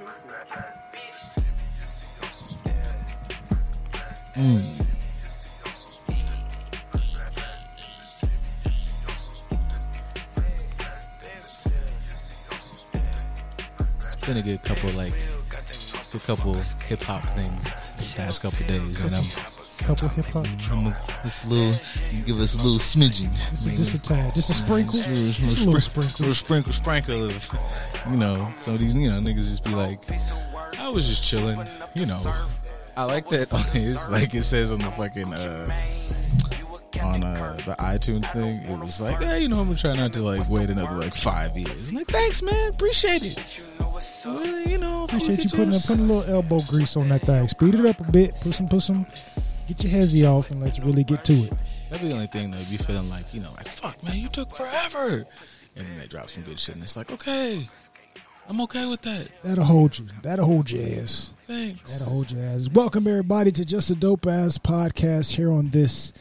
[0.00, 0.06] It's
[14.24, 15.12] been a good couple like
[16.12, 16.54] good couple
[16.86, 19.24] hip hop things the past couple days, and I'm,
[19.78, 20.46] Couple hip hop.
[20.46, 21.72] A, this little
[22.12, 25.08] you give us a little smidgen, Just a, just a tad, just a sprinkle, Just
[25.08, 26.26] a little, just a little sprinkle, sprinkle.
[26.26, 27.48] little sprinkle, sprinkle of,
[28.10, 30.00] you know, some of these, you know, niggas just be like,
[30.78, 31.60] I was just chilling,
[31.94, 32.20] you know.
[32.96, 35.66] I like that on his, like it says on the fucking, uh,
[37.02, 40.12] on uh, the iTunes thing, it was like, yeah, you know, I'm gonna try not
[40.14, 41.90] to like wait another like five years.
[41.90, 43.66] I'm like, thanks, man, appreciate it.
[44.66, 47.44] You know, Appreciate you putting a, just- putting a little elbow grease on that thing.
[47.46, 48.34] Speed it up a bit.
[48.42, 49.06] Put some, put some.
[49.68, 51.52] Get your hezzy off and let's really get to it.
[51.98, 54.14] That'd be the only thing that would be feeling like, you know, like, fuck, man,
[54.14, 55.26] you took forever.
[55.74, 57.68] And then they drop some good shit, and it's like, okay,
[58.48, 59.28] I'm okay with that.
[59.42, 60.06] That'll hold you.
[60.22, 61.30] That'll hold your ass.
[61.48, 61.90] Thanks.
[61.90, 62.68] That'll hold your ass.
[62.68, 66.12] Welcome everybody to Just a Dope Ass podcast here on this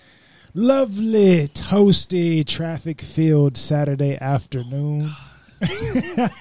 [0.56, 5.12] lovely, toasty, traffic filled Saturday afternoon.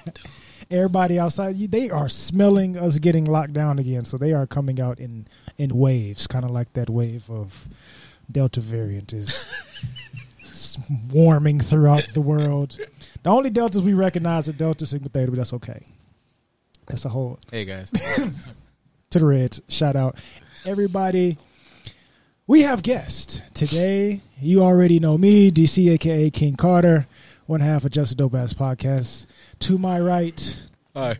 [0.71, 4.99] everybody outside, they are smelling us getting locked down again, so they are coming out
[4.99, 5.27] in
[5.59, 7.67] in waves, kind of like that wave of
[8.31, 9.45] Delta variant is
[10.43, 12.77] swarming throughout the world.
[13.23, 15.85] The only deltas we recognize are Delta Sigma Theta, but that's okay.
[16.85, 17.91] That's a whole Hey guys,
[19.09, 19.61] to the Reds.
[19.67, 20.17] Shout out
[20.65, 21.37] everybody.
[22.45, 24.21] We have guests today.
[24.39, 27.07] You already know me, DC, aka King Carter,
[27.45, 29.25] one half of Just a Dope Ass Podcast.
[29.59, 30.57] To my right,
[30.95, 31.17] hi.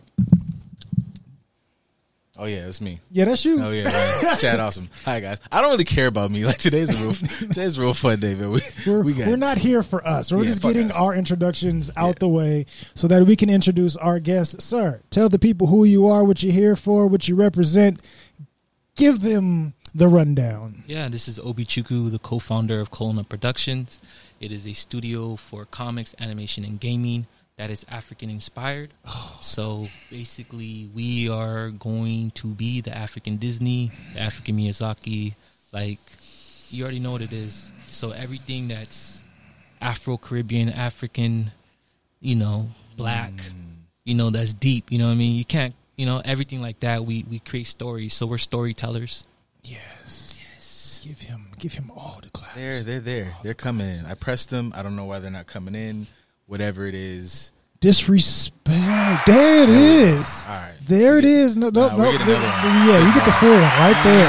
[2.40, 3.00] Oh yeah, it's me.
[3.10, 3.60] yeah, that's you.
[3.60, 4.38] Oh yeah, right.
[4.38, 4.88] Chad, awesome.
[5.04, 5.38] Hi guys.
[5.50, 6.46] I don't really care about me.
[6.46, 8.50] Like today's a real today's a real fun day, man.
[8.50, 10.30] We We're, we got we're not here for us.
[10.30, 10.96] We're Yeah, just getting us.
[10.96, 12.14] our introductions out Yeah.
[12.20, 14.62] the way so that we can introduce our guests.
[14.64, 18.00] Sir, tell the people who you are, what you're here for, what you represent.
[18.94, 20.84] Give them the rundown.
[20.86, 24.00] Yeah, this is Obi Chuku, the co-founder of Colonna Productions.
[24.40, 27.26] It is a studio for comics, animation, and gaming
[27.58, 28.94] that is African inspired.
[29.40, 35.34] So basically, we are going to be the African Disney, the African Miyazaki.
[35.72, 35.98] Like
[36.70, 37.70] you already know what it is.
[37.90, 39.22] So everything that's
[39.80, 41.52] Afro Caribbean, African,
[42.20, 43.52] you know, black, mm.
[44.04, 44.90] you know, that's deep.
[44.90, 45.36] You know what I mean?
[45.36, 47.04] You can't, you know, everything like that.
[47.04, 48.14] We we create stories.
[48.14, 49.24] So we're storytellers.
[49.64, 50.36] Yes.
[50.54, 51.00] Yes.
[51.04, 52.54] Give him give him all the clap.
[52.54, 53.34] They're they're there.
[53.42, 54.06] They're coming in.
[54.06, 54.72] I pressed them.
[54.76, 56.06] I don't know why they're not coming in.
[56.48, 57.52] Whatever it is.
[57.80, 59.26] Disrespect.
[59.26, 60.46] There it is.
[60.48, 60.72] All right.
[60.86, 61.54] There it is.
[61.54, 62.10] No, no, Nah, no.
[62.10, 62.26] we get.
[62.26, 64.28] Yeah, you get the full one right there.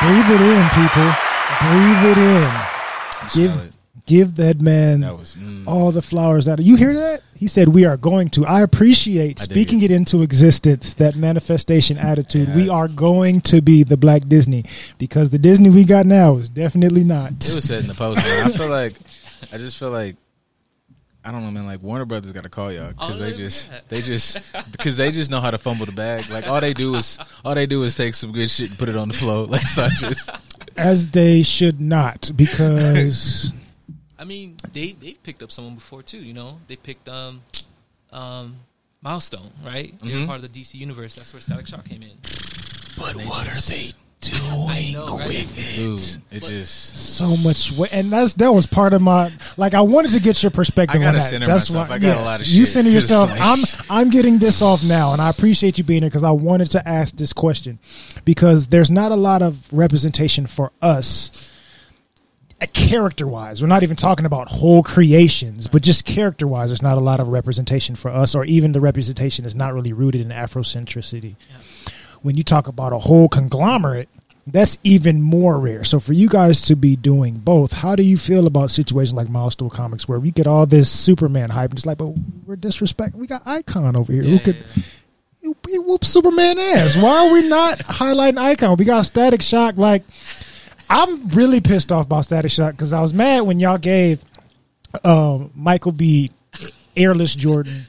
[0.00, 1.12] Breathe it in, people.
[1.60, 2.52] Breathe it in.
[3.22, 3.72] You Give it.
[4.06, 5.64] give that man That was mm.
[5.66, 7.22] all the flowers that you hear that?
[7.36, 8.44] He said we are going to.
[8.46, 9.90] I appreciate I speaking it.
[9.90, 12.48] into existence, that manifestation attitude.
[12.48, 12.56] Yeah.
[12.56, 14.64] We are going to be the black Disney
[14.98, 17.32] because the Disney we got now is definitely not.
[17.46, 18.24] It was said in the post.
[18.24, 18.94] I feel like
[19.52, 20.16] I just feel like
[21.24, 21.66] I don't know, man.
[21.66, 23.36] Like Warner Brothers got to call y'all because Oh, they yeah.
[23.36, 24.38] just they just
[24.72, 26.28] because they just know how to fumble the bag.
[26.30, 28.88] Like all they do is all they do is take some good shit and put
[28.90, 29.46] it on the floor.
[29.54, 30.28] Like so I just
[30.76, 33.52] As they should not because
[34.18, 36.18] I mean, they they've picked up someone before too.
[36.18, 37.42] You know, they picked um,
[38.12, 38.56] um,
[39.02, 39.98] Milestone, right?
[40.00, 40.26] They were Mhm.
[40.26, 41.14] part of the DC universe.
[41.14, 42.12] That's where Static Shock came in.
[42.98, 43.92] but what are they I
[44.30, 45.26] doing know, right?
[45.28, 45.76] with it?
[45.76, 49.74] dude, it But- just so much wa- and that's that was part of my like
[49.74, 51.30] I wanted to get your perspective I on gotta that.
[51.30, 51.88] center that's myself.
[51.88, 53.30] why I got a lot of you shit, center 'cause it's yourself.
[53.30, 53.58] like- I'm
[53.90, 56.88] I'm getting this off now, and I appreciate you being here because I wanted to
[56.88, 57.78] ask this question
[58.24, 61.30] because there's not a lot of representation for us.
[62.62, 66.80] Uh, character wise, we're not even talking about whole creations, but just character wise, there's
[66.82, 70.20] not a lot of representation for us, or even the representation is not really rooted
[70.20, 71.34] in Afrocentricity
[72.24, 74.08] when you talk about a whole conglomerate,
[74.46, 75.84] that's even more rare.
[75.84, 79.28] So for you guys to be doing both, how do you feel about situations like
[79.28, 82.14] Milestone Comics where we get all this Superman hype and it's like, but
[82.46, 83.14] we're disrespect.
[83.14, 84.84] We got Icon over here who could yeah,
[85.42, 85.52] yeah.
[85.68, 86.96] he whoop Superman ass.
[86.96, 88.76] Why are we not highlighting Icon?
[88.78, 89.76] We got Static Shock.
[89.76, 90.02] Like,
[90.88, 94.24] I'm really pissed off about Static Shock because I was mad when y'all gave
[95.04, 96.30] um, Michael B.
[96.96, 97.86] Airless Jordan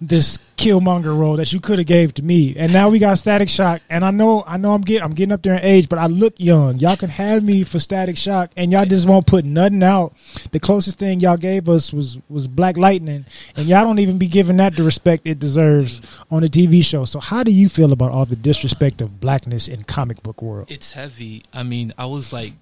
[0.00, 3.48] this Killmonger role that you could have gave to me, and now we got Static
[3.48, 3.82] Shock.
[3.90, 6.06] And I know, I know, I'm getting, I'm getting up there in age, but I
[6.06, 6.78] look young.
[6.78, 10.14] Y'all can have me for Static Shock, and y'all just won't put nothing out.
[10.52, 13.26] The closest thing y'all gave us was was Black Lightning,
[13.56, 16.00] and y'all don't even be giving that the respect it deserves
[16.30, 17.04] on a TV show.
[17.04, 20.70] So, how do you feel about all the disrespect of blackness in comic book world?
[20.70, 21.42] It's heavy.
[21.52, 22.54] I mean, I was like,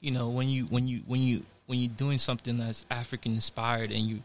[0.00, 3.90] you know, when you when you when you when you're doing something that's African inspired
[3.90, 4.22] and you,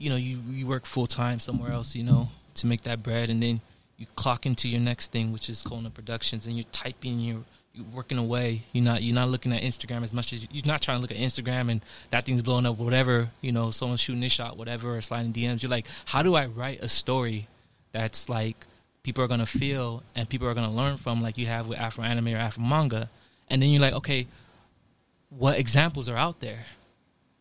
[0.00, 3.28] you know, you you work full time somewhere else, you know, to make that bread,
[3.28, 3.60] and then
[3.98, 7.42] you clock into your next thing, which is Kona Productions, and you're typing, you're,
[7.74, 8.62] you're working away.
[8.72, 11.10] You're not you're not looking at Instagram as much as you're not trying to look
[11.10, 13.28] at Instagram and that thing's blowing up, whatever.
[13.42, 15.62] You know, someone's shooting this shot, whatever, or sliding DMs.
[15.62, 17.46] You're like, how do I write a story
[17.92, 18.64] that's like
[19.02, 22.02] people are gonna feel and people are gonna learn from, like you have with Afro
[22.02, 23.10] anime or Afro manga,
[23.50, 24.26] and then you're like, okay,
[25.28, 26.64] what examples are out there?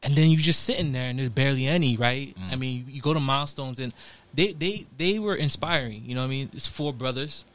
[0.02, 2.36] And then you just sitting there and there's barely any right?
[2.52, 3.94] I mean you go to milestones and
[4.34, 6.50] they they they were inspiring you know what i mean?
[6.54, 7.46] It's four brothers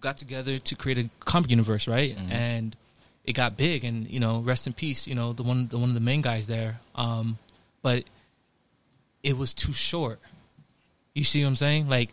[0.00, 2.16] got together to create a comic universe right?
[2.30, 2.76] And
[3.24, 5.88] it got big and you know rest in peace you know the one the one
[5.88, 6.80] of the main guys there.
[6.94, 7.38] Um
[7.82, 8.04] but
[9.22, 10.18] it was too short.
[11.14, 11.88] You see what i'm saying?
[11.88, 12.10] Like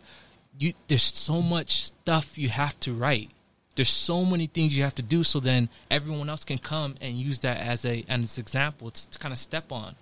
[0.58, 3.30] you there's so much stuff you have to write
[3.74, 7.14] there's so many things you have to do so then everyone else can come and
[7.16, 9.94] use that as a as an example to, to kind of step on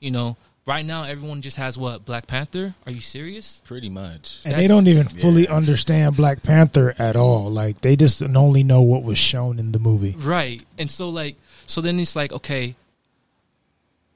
[0.00, 0.36] you know
[0.66, 4.40] right now everyone just has what black panther are you serious Pretty much.
[4.44, 5.54] And That's- they don't even fully yeah.
[5.54, 7.50] understand Black Panther at all.
[7.50, 10.14] Like they just only know what was shown in the movie.
[10.18, 11.36] right and so like
[11.66, 12.74] so then it's like okay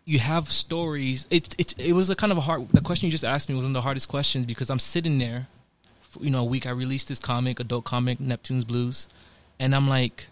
[0.05, 3.13] you have stories it, it, it was a kind of a hard the question you
[3.13, 5.60] just asked me was one of the hardest questions because i'm sitting there for,
[6.21, 9.09] you know a week i released this comic adult comic neptune's blues.
[9.59, 10.29] And i'm like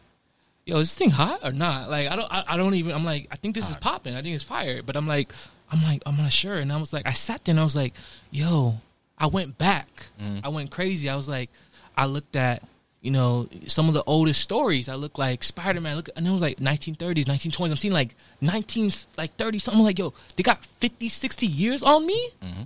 [0.69, 1.91] yo is this thing hot or not?
[1.91, 4.15] Like i don't i, I don't even i'm like i think this is popping.
[4.15, 4.83] I think it's fire.
[4.83, 5.33] But i'm like
[5.71, 6.57] i'm like i'm not sure.
[6.57, 7.95] And i was like i sat there and i was like
[8.31, 8.77] yo
[9.17, 10.07] i went back.
[10.21, 10.41] Mm.
[10.45, 11.09] I went crazy.
[11.09, 11.51] I was like
[11.97, 12.63] i looked at
[13.01, 14.89] you know some of the oldest stories.
[14.89, 15.97] I look like spider-man.
[15.97, 19.83] Look and it was like 1930s 1920s i'm seeing like 19 like 30 something.
[19.83, 22.63] Like yo they got 50 60 years on me mm-hmm.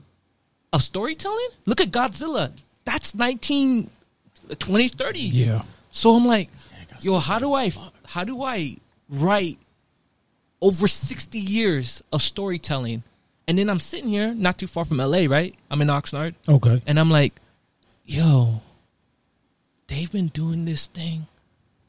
[0.73, 1.49] of storytelling?
[1.67, 2.53] Look at godzilla
[2.85, 3.91] that's 19
[4.51, 5.63] uh, 20s 30s Yeah.
[5.91, 6.51] so I'm like,
[7.01, 7.73] yo, how do I
[8.07, 8.77] how do I
[9.09, 9.59] write
[10.61, 13.03] over 60 years of storytelling?
[13.49, 15.55] And then I'm sitting here, not too far from LA, right?
[15.71, 16.81] I'm in Oxnard, Okay.
[16.87, 17.35] and I'm like,
[18.05, 18.61] yo,
[19.89, 21.27] they've been doing this thing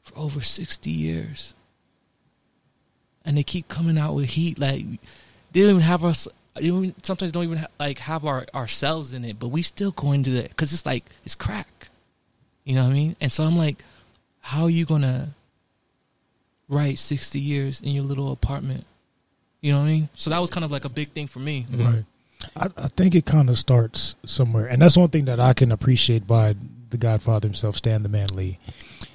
[0.02, 1.54] for over 60 years.
[3.24, 4.84] And they keep coming out with heat like
[5.52, 6.34] they don't even have us they don't
[7.02, 10.32] sometimes don't even ha- like have our ourselves in it, but we still go into
[10.32, 11.88] it cuz it's like it's crack.
[12.64, 13.16] You know what I mean?
[13.20, 13.84] And so I'm like,
[14.40, 15.34] how are you gonna
[16.68, 18.86] write 60 years in your little apartment?
[19.60, 20.08] You know what I mean?
[20.14, 21.66] So that was kind of like a big thing for me.
[21.70, 22.04] Right.
[22.56, 25.72] I, I think it kind of starts somewhere, and that's one thing that I can
[25.72, 26.56] appreciate by
[26.90, 28.58] the Godfather himself, Stan the Man Lee.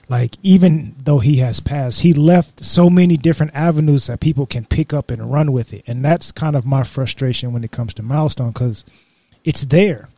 [0.08, 4.66] Like even though he has passed, he left so many different avenues that people can
[4.66, 7.94] pick up and run with it, and that's kind of my frustration when it comes
[7.96, 8.86] to Milestone because
[9.44, 10.10] it's there,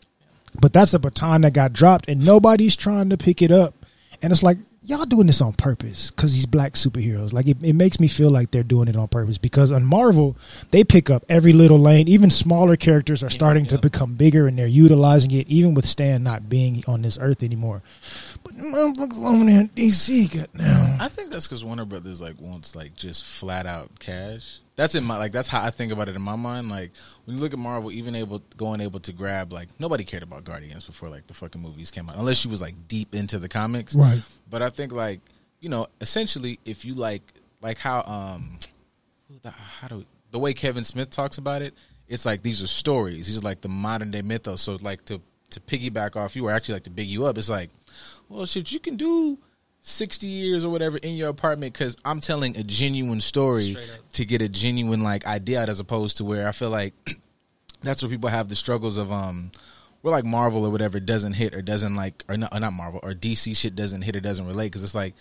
[0.60, 3.86] but that's a baton that got dropped, and nobody's trying to pick it up,
[4.22, 7.33] and it's like y'all doing this on purpose because these black superheroes.
[7.33, 10.36] Like it, it makes me feel like they're doing it on purpose because on Marvel
[10.72, 12.07] they pick up every little lane.
[12.07, 13.81] Even smaller characters are starting to yeah.
[13.81, 17.81] become bigger and they're utilizing it, even with Stan not being on this earth anymore.
[18.44, 20.98] But motherfuckers over there in DC got now.
[21.00, 24.60] I think that's because Warner Brothers like wants like just flat out cash.
[24.81, 26.69] That's in my like that's how I think about it in my mind.
[26.69, 26.92] Like
[27.25, 30.44] when you look at Marvel, even able going able to grab like nobody cared about
[30.44, 33.48] Guardians before like the fucking movies came out, unless you was like deep into the
[33.48, 33.94] comics.
[33.94, 34.24] Right.
[34.50, 35.19] But I think like
[35.60, 37.22] you know essentially if you like
[37.62, 38.57] like how um
[39.28, 41.75] who the, how do the way Kevin Smith talks about it,
[42.07, 43.28] it's like these are stories.
[43.28, 44.61] These are like the modern day mythos.
[44.61, 45.21] So like to
[45.52, 47.69] to piggyback off you or actually like to big you up, it's like,
[48.30, 49.38] well shit, you can do
[49.81, 53.76] 60 years or whatever in your apartment because I'm telling a genuine story
[54.14, 56.94] to get a genuine like idea out as opposed to where I feel like
[57.81, 59.52] that's where people have the struggles of um
[60.04, 63.00] we're like Marvel or whatever doesn't hit or doesn't like or not, or not Marvel
[63.02, 65.16] or DC shit doesn't hit or doesn't relate because it's like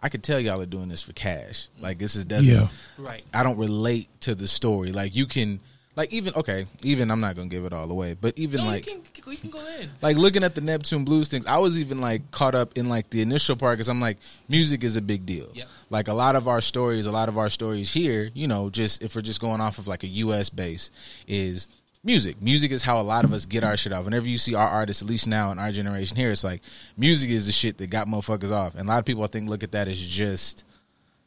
[0.00, 2.68] I could tell y'all are doing this for cash like this is doesn't Yeah.
[2.98, 3.24] Right.
[3.34, 5.58] I don't relate to the story like you can
[5.96, 8.86] like even okay even I'm not gonna give it all away but even No, like
[8.86, 9.90] you can you can go in.
[10.02, 13.10] like looking at the Neptune Blues things, I was even like caught up in like
[13.10, 15.48] the initial part because I'm like, music is a big deal.
[15.52, 15.68] Yep.
[15.90, 19.02] Like a lot of our stories, a lot of our stories here, you know, just
[19.02, 20.48] if we're just going off of like a U.S.
[20.48, 20.90] base,
[21.26, 21.66] is
[22.04, 22.40] music.
[22.40, 24.04] Music is how a lot of us get our shit off.
[24.04, 26.60] Whenever you see our artists, at least now in our generation here, it's like
[26.96, 29.48] music is the shit that got motherfuckers off, and a lot of people I think
[29.48, 30.62] look at that as just,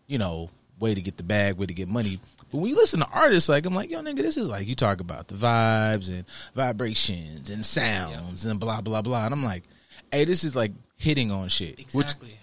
[0.07, 0.49] you know,
[0.79, 2.21] way to get the bag, way to get money.
[2.51, 4.75] But when you listen to artists, like I'm like, yo, nigga, this is like you
[4.75, 6.25] talk about the vibes and
[6.55, 9.63] vibrations and sounds and blah blah blah, and I'm like,
[10.11, 12.35] hey, this is like hitting on shit, which Exactly.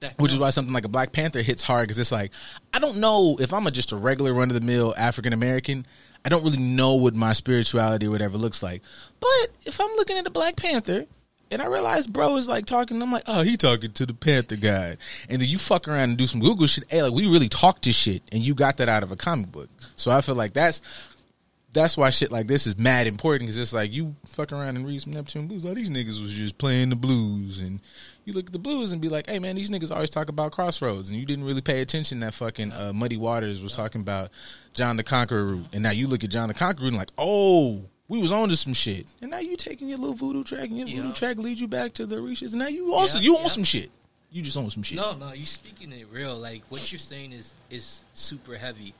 [0.00, 2.32] That's which is why something like a Black Panther hits hard because it's like
[2.72, 5.86] I don't know if I'm a, just a regular run of the mill African American.
[6.24, 8.82] I don't really know what my spirituality or whatever looks like.
[9.20, 11.06] But if I'm looking at a Black Panther
[11.50, 14.56] and I realized, bro is like talking, I'm like, oh, he talking to the Panther
[14.56, 14.96] guy,
[15.28, 16.84] and then you fuck around and do some Google shit.
[16.88, 19.52] Hey, like we really talk to shit, and you got that out of a comic
[19.52, 19.68] book.
[19.96, 20.80] So I feel like that's
[21.74, 24.86] that's why shit like this is mad important because it's like you fuck around and
[24.86, 25.66] read some Neptune blues.
[25.66, 27.80] All these niggas was just playing the blues, and
[28.24, 30.52] you look at the blues and be like, hey man, these niggas always talk about
[30.52, 34.30] crossroads, and you didn't really pay attention that fucking uh, Muddy Waters was talking about
[34.72, 37.84] John the Conqueror root, and now you look at John the Conqueror and like, oh.
[38.08, 40.78] We was on to some shit, and now you taking your little voodoo track, and
[40.78, 40.96] your Yeah.
[40.96, 43.48] voodoo track leads you back to the Orishas, and now you also Yeah, you on
[43.48, 43.90] some shit.
[44.30, 44.96] You just on some shit.
[44.96, 46.36] No, no, you speaking it real.
[46.36, 48.92] Like what you're saying is is super heavy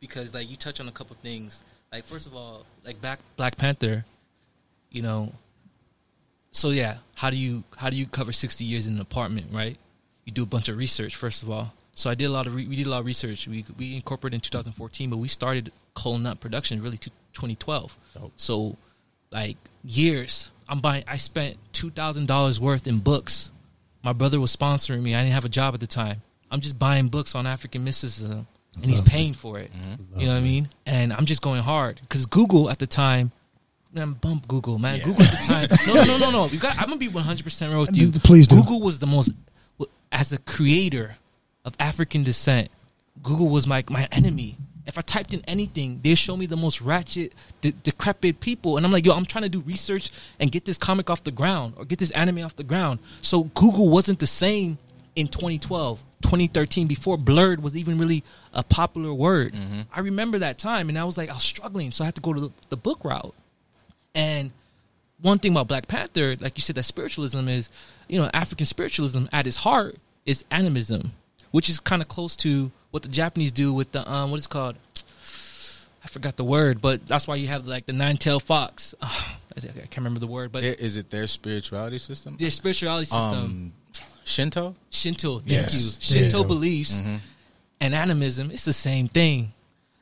[0.00, 1.64] because like you touch on a couple things.
[1.90, 4.04] Like first of all, like Black Black Panther,
[4.90, 5.32] you know.
[6.52, 9.76] So yeah, how do you how do you cover 60 years in an apartment, right?
[10.24, 11.72] You do a bunch of research first of all.
[11.94, 13.48] So I did a lot of re- we did a lot of research.
[13.48, 17.98] We we incorporated in 2014, but we started Colon Nut production really to 2012.
[18.14, 18.32] Dope.
[18.36, 18.76] So
[19.30, 21.04] like years, I'm buying.
[21.06, 23.52] I spent two thousand dollars worth in books
[24.02, 25.14] my brother was sponsoring me.
[25.14, 26.22] I didn't have a job at the time.
[26.50, 28.46] I'm just buying books on African mysticism,
[28.76, 29.72] and he's paying for it.
[29.72, 30.20] Mm-hmm.
[30.20, 30.68] You know what I mean?
[30.84, 33.32] And I'm just going hard because Google at the time,
[33.92, 34.98] man, bump Google, man.
[34.98, 35.04] Yeah.
[35.04, 35.68] Google at the time.
[35.86, 36.46] No, no, no, no, no.
[36.46, 36.76] You got.
[36.76, 38.10] I'm gonna be 100 percent real with you.
[38.10, 38.56] Please do.
[38.56, 39.32] Google was the most,
[40.10, 41.16] as a creator
[41.64, 42.70] of African descent,
[43.22, 44.58] Google was my my enemy.
[44.86, 48.84] If I typed in anything, they show me the most ratchet, de- decrepit people, and
[48.84, 50.10] I'm like, yo, I'm trying to do research
[50.40, 52.98] and get this comic off the ground or get this anime off the ground.
[53.20, 54.78] So Google wasn't the same
[55.14, 59.52] in 2012, 2013, before blerd was even really a popular word.
[59.52, 59.82] Mm-hmm.
[59.94, 62.20] I remember that time, and I was like, I was struggling, so I had to
[62.20, 63.34] go to the, the book route.
[64.14, 64.50] And
[65.20, 67.70] one thing about Black Panther, like you said, that spiritualism is,
[68.08, 69.96] you know, African spiritualism at its heart
[70.26, 71.12] is animism,
[71.50, 74.46] which is kind of close to what the Japanese do with the um, what is
[74.46, 74.76] it called?
[76.04, 78.94] I forgot the word, but that's why you have like the nine-tailed fox.
[79.02, 82.36] Ah, I can't remember the word, but is it their spirituality system?
[82.38, 83.72] their spirituality system, Um,
[84.24, 84.74] Shinto.
[84.90, 85.74] Shinto, thank Yes.
[85.74, 86.48] you, Shinto go.
[86.48, 87.02] beliefs
[87.80, 89.52] and animism, it's the same thing.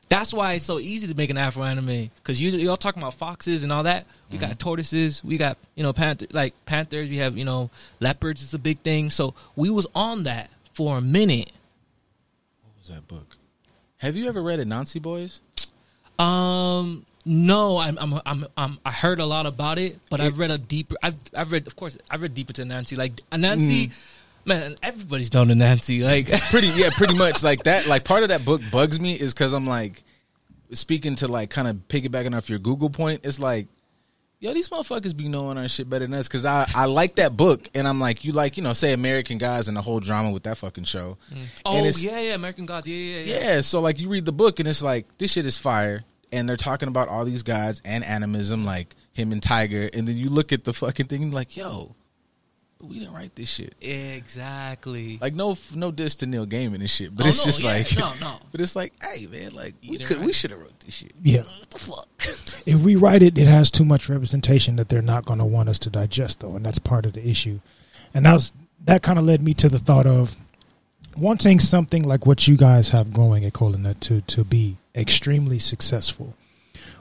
[0.08, 3.14] That's why it's so easy to make an Afro anime because you y'all talking about
[3.14, 4.06] foxes and all that.
[4.32, 7.08] We got tortoises, we got you know panther like panthers.
[7.08, 7.70] We have you know
[8.00, 8.42] leopards.
[8.42, 9.10] It's a big thing.
[9.10, 11.52] So we was on that for a minute.
[12.90, 13.36] That book?
[13.98, 15.40] Have you ever read Anansi Boys?
[16.18, 20.50] Um, no, I'm I'm I'm, I'm I heard a lot about it, but I've read
[20.50, 20.96] a deeper.
[21.00, 22.96] I've I've read, of course, I've read deeper to Nancy.
[22.96, 23.92] Like Nancy,
[24.44, 26.02] man, everybody's known to Nancy.
[26.02, 27.86] Like Pretty, yeah, pretty much like that.
[27.86, 30.02] Like part of that book bugs me is because I'm like
[30.72, 33.20] speaking to like kind of piggybacking off your Google point.
[33.22, 33.68] It's like,
[34.40, 36.26] yo, these motherfuckers be knowing our shit better than us.
[36.26, 39.38] Because I I like that book, and I'm like, you like you know, say American
[39.38, 41.18] Guys and the whole drama with that fucking show.
[41.32, 41.44] Mm.
[41.64, 43.54] oh yeah, yeah, American Gods, yeah, yeah, yeah.
[43.54, 46.48] Yeah, so like you read the book and it's like this shit is fire, and
[46.48, 50.30] they're talking about all these guys and animism, like him and Tiger, and then you
[50.30, 51.94] look at the fucking thing and like, yo,
[52.82, 53.74] we didn't write this shit.
[53.80, 55.18] Exactly.
[55.20, 57.68] Like no no diss to Neil Gaiman and shit, but Oh, it's no, just yeah,
[57.72, 58.38] like no, no.
[58.52, 61.12] But it's like, hey man, like we could we should have wrote this shit.
[61.22, 61.42] Yeah.
[61.42, 62.08] What the fuck?
[62.66, 65.68] If we write it, it has too much representation that they're not going to want
[65.68, 67.60] us to digest, though, and that's part of the issue.
[68.14, 68.52] And that was
[68.84, 70.36] that kind of led me to the thought of
[71.16, 76.34] wanting something like what you guys have going at Colonut to to be extremely successful.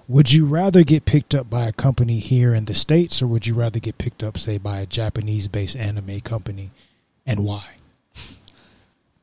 [0.09, 3.45] Would you rather get picked up by a company here in the states, or would
[3.45, 6.71] you rather get picked up, say, by a Japanese-based anime company,
[7.27, 7.75] and why?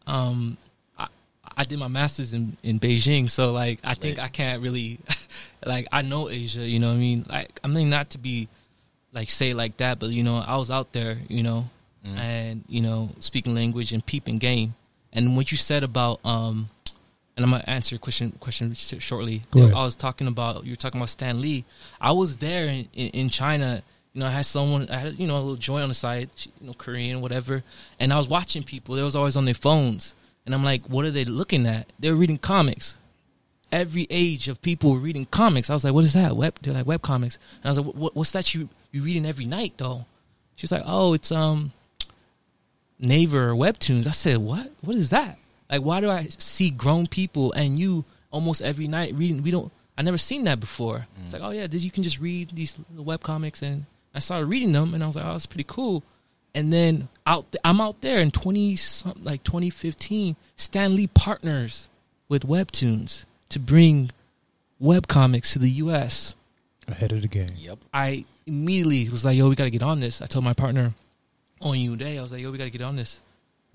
[0.07, 0.57] um
[0.97, 1.09] I,
[1.57, 5.01] I did my masters in, in Beijing, so like I think I can't really
[5.67, 7.27] like I know Asia, you know what I mean?
[7.29, 8.47] Like I mean not to be
[9.13, 11.65] like say like that, but you know, I was out there, you know,
[12.05, 14.77] and you know, speaking language and peeping game.
[15.13, 16.69] And what you said about um
[17.37, 19.43] and I'm gonna answer your question question shortly.
[19.75, 21.65] I was talking about you were talking about Stan Lee.
[22.01, 23.83] I was there in, in, in China.
[24.15, 26.31] You know, I had someone, I had you know a little joint on the side,
[26.61, 27.63] you know, Korean, whatever.
[28.01, 28.95] And I was watching people.
[28.95, 30.17] They was always on their phones,
[30.47, 31.93] and I'm like, what are they looking at?
[31.99, 32.97] They're reading comics.
[33.71, 35.69] Every age of people were reading comics.
[35.69, 36.37] I was like, what is that?
[36.37, 36.59] Web?
[36.63, 37.37] They're like web comics.
[37.63, 40.07] And I was like, what, what's that you you reading every night though?
[40.55, 41.73] She's like, oh, it's um,
[42.99, 44.07] Naver or Webtoons.
[44.07, 44.73] I said, what?
[44.81, 45.39] What is that?
[45.71, 49.43] Like, why do I see grown people and you almost every night reading?
[49.43, 49.73] We don't.
[49.99, 51.07] I never seen that before.
[51.19, 51.25] Mm.
[51.25, 54.47] It's like, oh yeah, this, you can just read these web comics, and I started
[54.47, 56.03] reading them, and I was like, oh, that's pretty cool.
[56.55, 60.37] And then out, th- I'm out there in twenty some like 2015.
[60.57, 61.89] Stan Lee partners
[62.29, 64.11] with Webtoons to bring
[64.79, 66.35] web comics to the U.S.
[66.89, 67.51] Ahead of the game.
[67.57, 67.79] Yep.
[67.93, 70.23] I immediately was like, yo, we got to get on this.
[70.23, 70.95] I told my partner
[71.61, 73.21] on you day, I was like, yo, we got to get on this.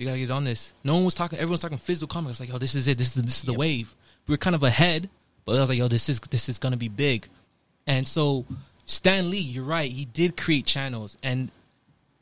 [0.02, 0.74] We got to get on this.
[0.84, 2.40] No one was talking, everyone's talking physical comics.
[2.40, 2.98] Like, yo, this is it.
[2.98, 3.60] This is, this is the Yep.
[3.60, 3.96] wave.
[4.26, 5.12] We were kind of ahead,
[5.46, 7.28] but I was like, yo, this is, this is to be big.
[7.86, 8.46] And so
[8.86, 9.92] Stan Lee, you're right.
[9.92, 11.52] He did create channels and,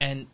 [0.01, 0.27] and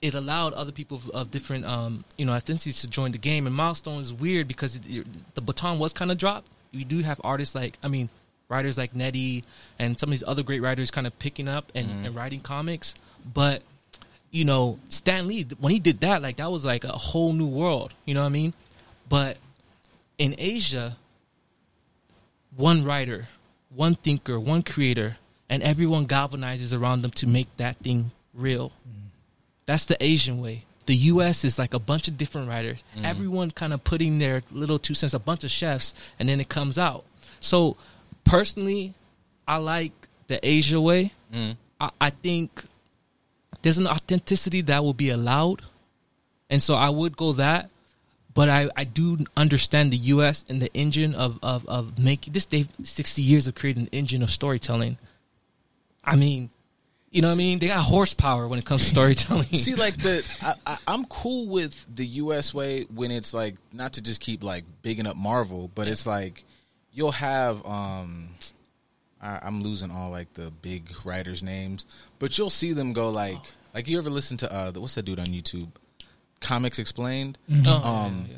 [0.00, 3.46] it allowed other people of, of different, um, you know, ethnicities to join the game.
[3.46, 6.48] And Milestone is weird because it, it- the baton was kind of dropped.
[6.72, 8.08] We do have artists like, I mean,
[8.48, 9.42] writers like Nnedi
[9.78, 12.06] and some of these other great writers kind of picking up and, Mm-hmm.
[12.06, 12.94] and writing comics.
[13.34, 13.60] But
[14.30, 17.46] you know, Stan Lee when he did that, like that was like a whole new
[17.46, 17.94] world.
[18.04, 18.54] You know what I mean?
[19.08, 19.38] But
[20.18, 20.96] in Asia,
[22.56, 23.28] one writer,
[23.74, 25.16] one thinker, one creator,
[25.48, 28.70] and everyone galvanizes around them to make that thing real.
[28.88, 29.10] Mm.
[29.66, 30.64] That's the Asian way.
[30.86, 31.44] The U.S.
[31.44, 33.04] is like a bunch of different writers, mm.
[33.04, 36.48] everyone kind of putting their little two cents, a bunch of chefs, and then it
[36.48, 37.04] comes out.
[37.40, 37.76] So,
[38.24, 38.94] personally,
[39.48, 39.92] I like
[40.28, 41.12] the Asia way.
[41.32, 41.56] Mm.
[41.80, 42.64] I, I think
[43.62, 45.62] there's an authenticity that will be allowed,
[46.50, 47.70] and so I would go that.
[48.34, 50.44] But I, I do understand the U.S.
[50.48, 52.44] and the engine of of of making this.
[52.44, 54.98] They've sixty years of creating an engine of storytelling.
[56.04, 56.50] I mean,
[57.10, 57.58] you know what I mean?
[57.60, 59.46] They got horsepower when it comes to storytelling.
[59.52, 62.52] See, like the I, I, I'm cool with the U.S.
[62.52, 66.44] way when it's like not to just keep like bigging up Marvel, but it's like
[66.92, 68.28] you'll have um
[69.22, 71.86] I, I'm losing all like the big writers' names,
[72.18, 73.38] but you'll see them go like
[73.74, 75.68] like you ever listen to uh the, what's that dude on YouTube?
[76.40, 77.38] Comics Explained.
[77.66, 78.36] Oh, Um, yeah,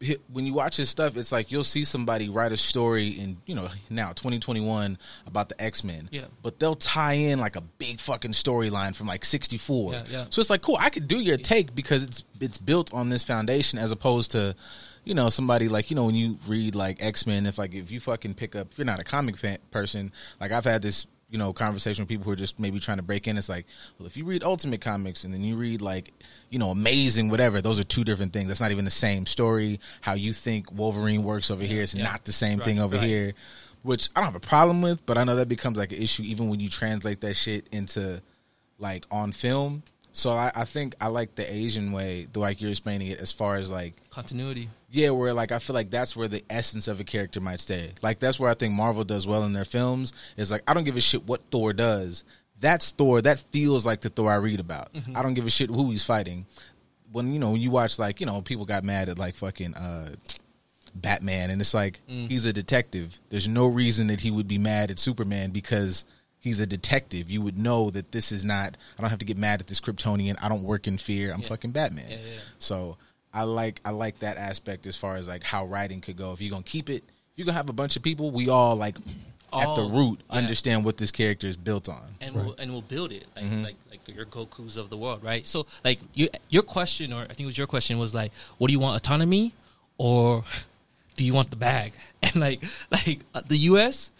[0.00, 0.14] yeah.
[0.14, 3.36] hi- when you watch his stuff, it's like you'll see somebody write a story in
[3.46, 6.08] you know now 2021 about the X Men.
[6.10, 6.24] Yeah.
[6.42, 9.92] But they'll tie in like a big fucking storyline from like 64.
[9.92, 10.24] Yeah, yeah.
[10.30, 10.78] So it's like cool.
[10.80, 14.56] I could do your take because it's it's built on this foundation as opposed to.
[15.04, 17.90] You know, somebody like you know when you read like X Men, if like if
[17.90, 21.06] you fucking pick up, if you're not a comic fan person, like I've had this
[21.30, 23.36] you know conversation with people who are just maybe trying to break in.
[23.36, 23.66] It's like,
[23.98, 26.12] well, if you read Ultimate Comics and then you read like
[26.50, 28.48] you know Amazing, whatever, those are two different things.
[28.48, 29.80] That's not even the same story.
[30.00, 32.04] How you think Wolverine works over here is yeah.
[32.04, 33.04] not the same Right, thing over right.
[33.04, 33.32] here,
[33.82, 35.04] which I don't have a problem with.
[35.06, 38.22] But I know that becomes like an issue even when you translate that shit into
[38.78, 39.82] like on film.
[40.12, 43.32] So I, I think I like the Asian way, the like you're explaining it, as
[43.32, 44.68] far as like Continuity.
[44.94, 47.90] Yeah, where like I feel like that's where the essence of a character might stay.
[48.02, 50.12] Like that's where I think Marvel does well in their films.
[50.36, 52.24] Is like I don't give a shit what Thor does.
[52.60, 53.20] That's Thor.
[53.20, 54.90] That feels like the Thor I read about.
[55.14, 56.46] I don't give a shit who he's fighting.
[57.12, 59.74] When you know when you watch like you know people got mad at like fucking
[59.74, 60.14] uh,
[60.94, 63.18] Batman, and it's like he's a detective.
[63.30, 66.04] There's no reason that he would be mad at Superman because
[66.38, 67.30] he's a detective.
[67.30, 68.76] You would know that this is not.
[68.98, 70.36] I don't have to get mad at this Kryptonian.
[70.40, 71.32] I don't work in fear.
[71.32, 72.10] I'm fucking Batman.
[72.10, 72.40] Yeah, yeah.
[72.58, 72.96] So
[73.34, 76.32] I like I like that aspect as far as like how writing could go.
[76.32, 78.76] If you're gonna keep it, if you're gonna have a bunch of people, we all
[78.76, 78.96] like
[79.52, 80.38] at the root yeah.
[80.38, 82.02] understand what this character is built on.
[82.20, 83.62] and we'll and we'll build it like Mm-hmm.
[83.64, 85.46] like like your Goku's of the world, right?
[85.46, 88.68] So like your your question, or I think it was your question, was like, what
[88.68, 89.52] do you want, autonomy,
[89.98, 90.44] or
[91.16, 91.92] do you want the bag?
[92.22, 94.10] And like like uh, the U.S.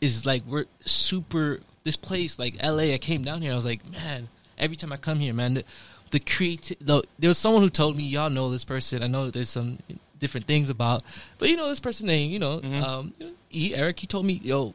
[0.00, 1.60] is like we're super.
[1.84, 2.94] This place like L.A.
[2.94, 5.64] I came down here, I was like, man, every time I come here, man, the,
[6.12, 6.76] the creative.
[6.80, 9.02] The, there was someone who told me, y'all know this person.
[9.02, 9.78] I know there's some
[10.18, 11.02] different things about,
[11.38, 12.84] but you know this person name, you know, Mm-hmm.
[12.84, 13.12] um,
[13.48, 13.98] he, Eric.
[14.00, 14.72] He told me, yo,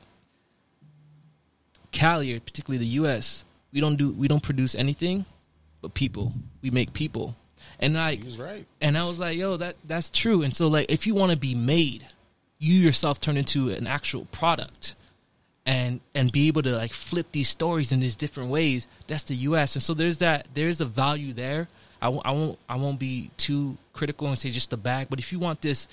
[1.91, 5.25] Cali, or particularly the U.S., we don't do we don't produce anything
[5.81, 6.33] but people.
[6.61, 7.35] We make people,
[7.79, 8.65] and like, was right.
[8.81, 10.41] and I was like, yo, that that's true.
[10.41, 12.05] And so like, if you want to be made,
[12.59, 14.95] you yourself turn into an actual product,
[15.67, 18.87] and and be able to like flip these stories in these different ways.
[19.05, 19.75] That's the U.S.
[19.75, 21.67] And so there's that there's a value there.
[22.01, 25.39] I won't I won't be too critical and say just the bag, but if you
[25.39, 25.87] want this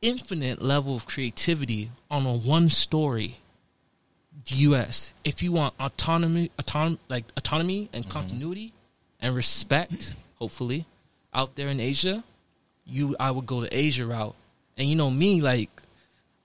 [0.00, 3.38] infinite level of creativity on a one story
[4.46, 8.12] US if you want autonomy autonomy like autonomy and mm-hmm.
[8.12, 8.72] continuity
[9.20, 10.86] and respect hopefully
[11.32, 12.24] out there in Asia
[12.84, 14.34] you I would go the Asia route
[14.76, 15.70] and you know me like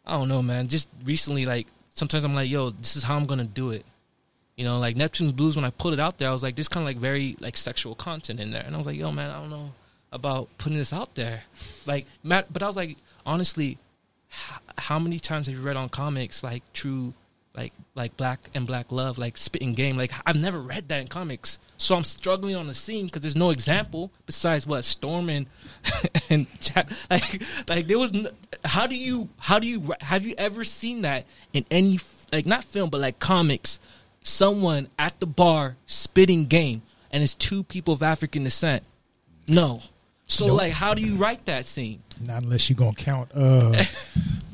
[0.05, 1.65] I don't know man just recently like
[1.97, 3.85] sometimes I'm like yo this is how I'm to do it.
[4.55, 6.67] You know like Neptune's Blues when I put it out there I was like there's
[6.67, 8.63] kind of like very like sexual content in there.
[8.65, 9.71] And I was like yo man I don't know
[10.11, 11.43] about putting this out there.
[11.85, 13.77] Like Matt but I was like honestly
[14.77, 17.13] how many times have you read on comics like true
[17.57, 19.97] like like black and black love like spitting game.
[19.97, 21.59] Like i've never read that in comics.
[21.77, 25.47] So i'm struggling on the scene because there's no example besides what storm and
[26.29, 28.13] and Jack- like like there was
[28.63, 31.99] how do you how do you have you ever seen that in any
[32.31, 33.79] like not film but like comics?
[34.21, 38.83] Someone at the bar spitting game and it's two people of african descent.
[39.47, 39.81] No
[40.27, 40.57] so Nope.
[40.57, 43.83] like how do you write that scene Not unless you're gonna count uh,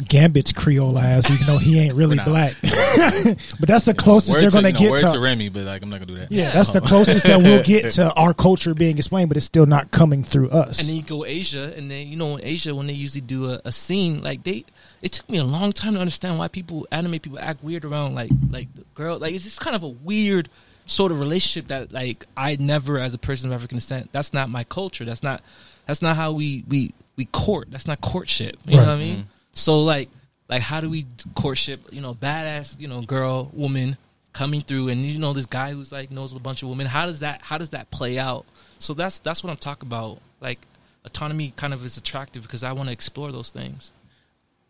[0.08, 2.56] Gambit's Creole ass, even though he ain't really black.
[2.62, 5.12] but that's the closest Word they're gonna you know, get word to.
[5.14, 6.32] to Remy, but like I'm not gonna do that.
[6.32, 9.66] yeah, that's the closest that we'll get to our culture being explained, but it's still
[9.66, 10.80] not coming through us.
[10.80, 13.52] And then you go Asia, and then you know in Asia when they usually do
[13.52, 14.66] a, a scene like they.
[15.02, 18.16] It took me a long time to understand why people anime people act weird around
[18.16, 20.50] like like the girl like it's just kind of a weird
[20.86, 24.50] sort of relationship that like I never as a person of African descent that's not
[24.50, 25.42] my culture that's not
[25.86, 29.18] that's not how we we we court that's not courtship you know what I mean
[29.18, 29.28] mm-hmm.
[29.54, 30.10] so like
[30.50, 31.92] like how do we courtship?
[31.92, 33.98] You know, badass, you know, girl, woman
[34.34, 36.88] coming through, and you know this guy who's like knows a bunch of women.
[36.88, 38.46] How does that how does that play out?
[38.80, 40.20] So that's that's what I'm talking about.
[40.42, 40.60] Like
[41.06, 43.92] autonomy kind of is attractive because I want to explore those things.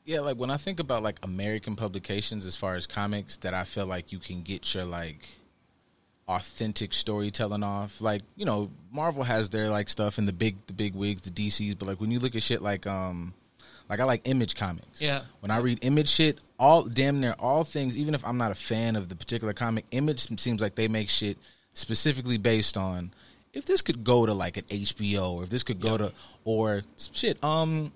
[0.05, 3.63] Yeah, like when I think about like American publications as far as comics that I
[3.63, 5.27] feel like you can get your like
[6.27, 8.01] authentic storytelling off.
[8.01, 11.29] Like, you know, Marvel has their like stuff in the big the big wigs, the
[11.31, 13.33] DCs, but like when you look at shit like um
[13.89, 15.01] like I like image comics.
[15.01, 15.21] Yeah.
[15.41, 18.55] When I read image shit, all damn near all things, even if I'm not a
[18.55, 21.37] fan of the particular comic, image seems like they make shit
[21.73, 23.13] specifically based on
[23.53, 26.11] if this could go to like an HBO or if this could go to
[26.45, 27.91] or shit, um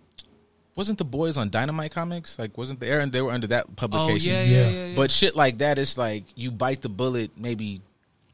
[0.75, 2.37] wasn't the boys on Dynamite Comics?
[2.37, 4.33] Like wasn't the Aaron they were under that Oh publication.
[4.33, 4.49] yeah, Yeah.
[4.49, 4.85] yeah, yeah.
[4.87, 4.95] yeah.
[4.95, 7.31] But shit like that, it's like you bite the bullet.
[7.37, 7.81] Maybe,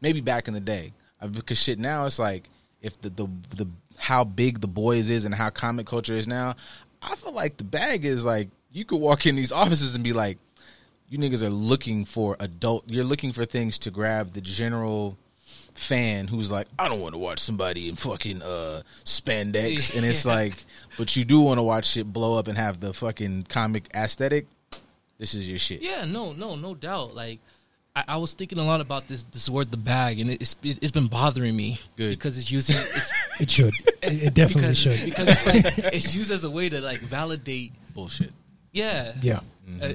[0.03, 2.43] maybe back in the day, Uh, because shit now it's like
[2.81, 6.55] if the the the how big the boys is and how comic culture is now,
[7.01, 10.13] I feel like the bag is like you could walk in these offices and be
[10.13, 10.37] like,
[11.09, 12.83] you niggas are looking for adult.
[12.87, 15.17] You're looking for things to grab the general
[15.75, 20.25] fan who's like, I don't want to watch somebody in fucking uh spandex, and it's
[20.25, 20.33] Yeah.
[20.33, 20.65] like,
[20.97, 24.47] but you do want to watch shit blow up and have the fucking comic aesthetic.
[25.19, 25.81] This is your shit.
[25.81, 27.15] Yeah, no, no, no doubt.
[27.15, 27.39] Like,
[27.95, 30.91] I, I was thinking a lot about this this word "the bag," and it's it's
[30.91, 31.79] been bothering me.
[31.95, 32.09] Good.
[32.11, 33.73] because it's using it's It should.
[34.01, 35.05] It, it definitely because should.
[35.05, 37.71] because it's like it's used as a way to like validate.
[37.93, 38.31] Bullshit.
[38.71, 39.41] Yeah, Yeah.
[39.79, 39.85] uh,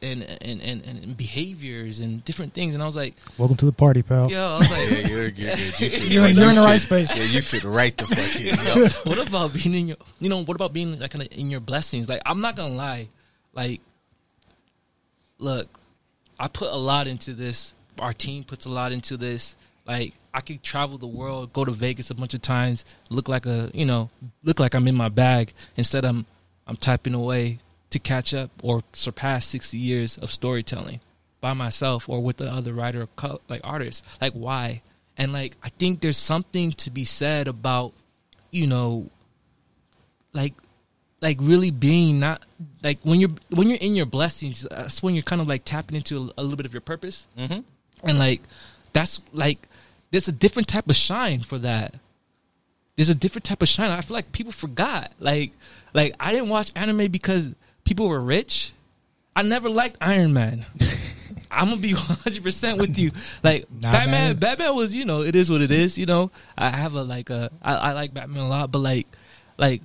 [0.00, 2.72] and, and, and and and behaviors and different things.
[2.72, 4.30] And I was like, Welcome to the party, pal.
[4.30, 4.90] yo, I was like.
[4.90, 5.58] Yeah, you're good.
[5.58, 7.14] You fit You're- right- you're in the right space.
[7.14, 8.56] Yeah, you fit right the fuck in.
[8.64, 11.60] Yo, what about being in your you know what about being like kinda in your
[11.60, 13.08] blessings like i'm not gonna lie
[13.52, 13.80] like
[15.38, 15.68] look
[16.38, 17.74] i put a lot into this.
[18.00, 19.56] Our team puts a lot into this.
[19.86, 23.46] Like i could travel the world go to vegas a bunch of times look like
[23.46, 24.10] a you know
[24.42, 26.26] look like i'm in my bag instead i'm
[26.66, 27.58] i'm typing away
[27.94, 30.98] to catch up or surpass 60 years of storytelling
[31.40, 33.06] by myself or with the other writer
[33.48, 34.02] like artists.
[34.20, 34.82] Like why?
[35.16, 37.92] And like i think there's something to be said about
[38.50, 39.10] you know
[40.32, 40.54] like
[41.24, 42.42] like really being not
[42.82, 45.96] like when you're when you're in your blessings that's when you're kind of like tapping
[45.96, 47.26] into a, a little bit of your purpose.
[47.38, 47.60] Mm-hmm.
[48.02, 48.42] and like
[48.92, 49.66] that's like
[50.10, 51.94] there's a different type of shine for that.
[52.96, 53.90] There's a different type of shine.
[53.90, 55.12] I feel like people forgot.
[55.18, 55.52] Like
[55.94, 58.72] like i didn't watch anime because people were rich.
[59.34, 60.66] I never liked iron man.
[61.50, 63.12] I'm gonna be 100% with you.
[63.42, 64.36] Like Nah, batman man.
[64.36, 66.30] batman was you know it is what it is you know?
[66.58, 69.06] I have a like a i, I like batman a lot but like
[69.56, 69.80] like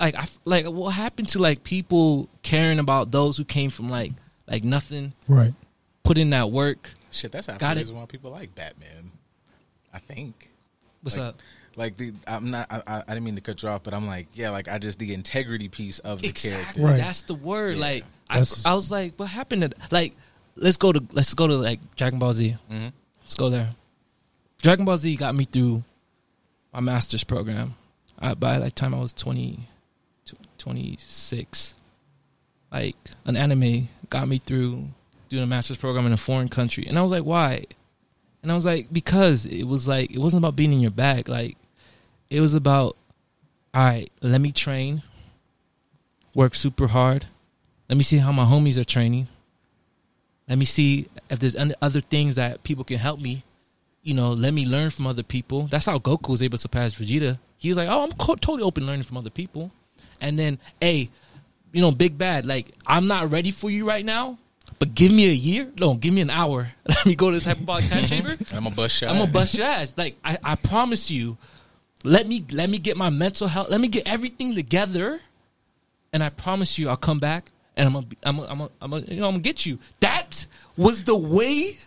[0.00, 3.88] like I f- like what happened to like people caring about those who came from
[3.90, 4.12] like
[4.46, 5.54] like nothing, Right.
[6.04, 6.90] put in that work.
[7.10, 7.82] Shit, that's half Got the it.
[7.84, 9.12] reason why people like Batman.
[9.92, 10.50] I think.
[11.02, 11.40] What's Like, up?
[11.76, 12.66] Like the, I'm not.
[12.70, 14.78] I, I I didn't mean to cut you off, but I'm like, yeah, like I
[14.78, 16.82] just the integrity piece of the Exactly, character.
[16.82, 16.96] Right.
[16.96, 17.76] that's the word.
[17.76, 17.80] Yeah.
[17.84, 20.14] Like I, I was like, what happened to like?
[20.56, 22.56] Let's go to let's go to like Dragon Ball Z.
[22.70, 22.92] Mhm.
[23.20, 23.70] Let's go there.
[24.60, 25.84] Dragon Ball Z got me through
[26.72, 27.74] my master's program.
[28.18, 29.60] I, by that time, I was 20, tw-
[30.58, 31.74] 26.
[32.70, 34.88] Like an anime got me through
[35.28, 37.64] doing a master's program in a foreign country, and I was like, why?
[38.42, 41.28] And I was like, because it was like it wasn't about being in your bag.
[41.28, 41.56] Like
[42.30, 42.96] it was about,
[43.74, 45.02] all right, let me train,
[46.34, 47.26] work super hard.
[47.88, 49.28] Let me see how my homies are training.
[50.48, 53.44] Let me see if there's other things that people can help me.
[54.02, 55.66] You know, let me learn from other people.
[55.66, 57.38] That's how Goku was able to surpass Vegeta.
[57.58, 59.72] He was like, "Oh, I'm co- totally open learning from other people."
[60.20, 61.10] And then, hey,
[61.72, 62.46] you know, big bad.
[62.46, 64.38] Like, I'm not ready for you right now,
[64.78, 65.70] but give me a year.
[65.78, 66.72] No, give me an hour.
[66.88, 68.06] Let me go to this hyperbolic time mm-hmm.
[68.06, 68.36] chamber.
[68.52, 69.10] I'm a bust shot.
[69.10, 69.94] I'm gonna bust your ass.
[69.96, 71.36] Like I, I promise you.
[72.04, 73.70] Let me let me get my mental health.
[73.70, 75.20] Let me get everything together,
[76.12, 78.70] and I promise you, I'll come back and I'm gonna be, I'm gonna, I'm gonna,
[78.82, 79.78] I'm gonna, you know I'm gonna get you.
[80.00, 81.78] That was the way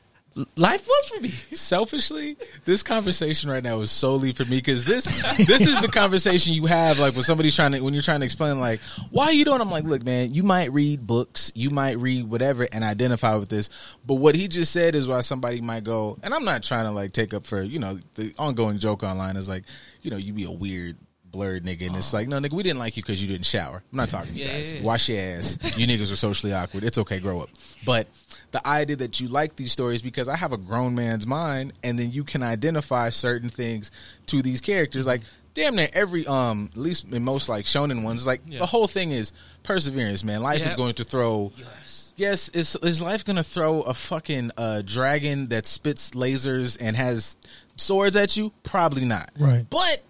[0.55, 1.29] life was for me.
[1.29, 5.05] Selfishly, this conversation right now is solely for me because this
[5.45, 8.25] this is the conversation you have like when somebody's trying to when you're trying to
[8.25, 9.61] explain like why are you doing.
[9.61, 13.49] I'm like, look, man, you might read books, you might read whatever, and identify with
[13.49, 13.69] this,
[14.05, 16.17] but what he just said is why somebody might go.
[16.23, 19.37] And I'm not trying to like take up for you know the ongoing joke online
[19.37, 19.63] is like
[20.01, 20.97] you know you be a weird
[21.31, 23.81] blerd nigga and it's like no nigga we didn't like you because you didn't shower
[23.89, 24.85] i'm not talking to you Yeah, guys yeah, yeah.
[24.85, 27.49] wash your ass you niggas are socially awkward it's okay grow up
[27.85, 28.05] but
[28.51, 31.97] the idea that you like these stories because i have a grown man's mind and
[31.97, 33.91] then you can identify certain things
[34.25, 35.21] to these characters like
[35.53, 38.59] damn near every um at least in most like shonen ones like Yeah.
[38.59, 39.31] the whole thing is
[39.63, 41.97] perseverance man life is going to throw Yes.
[42.17, 47.35] Yes, is is life gonna throw a fucking uh, dragon that spits lasers and has
[47.77, 48.51] swords at you?
[48.63, 49.31] Probably not.
[49.39, 49.65] Right.
[49.67, 50.03] But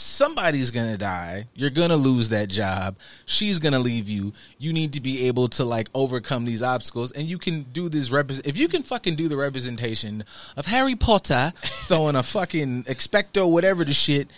[0.00, 1.46] somebody's gonna die.
[1.54, 2.96] You're gonna lose that job.
[3.26, 4.32] She's gonna leave you.
[4.58, 8.10] You need to be able to like overcome these obstacles, and you can do this
[8.10, 8.46] represent.
[8.46, 10.24] If you can fucking do the representation
[10.56, 11.52] of Harry Potter
[11.86, 14.30] throwing a fucking expecto whatever the shit.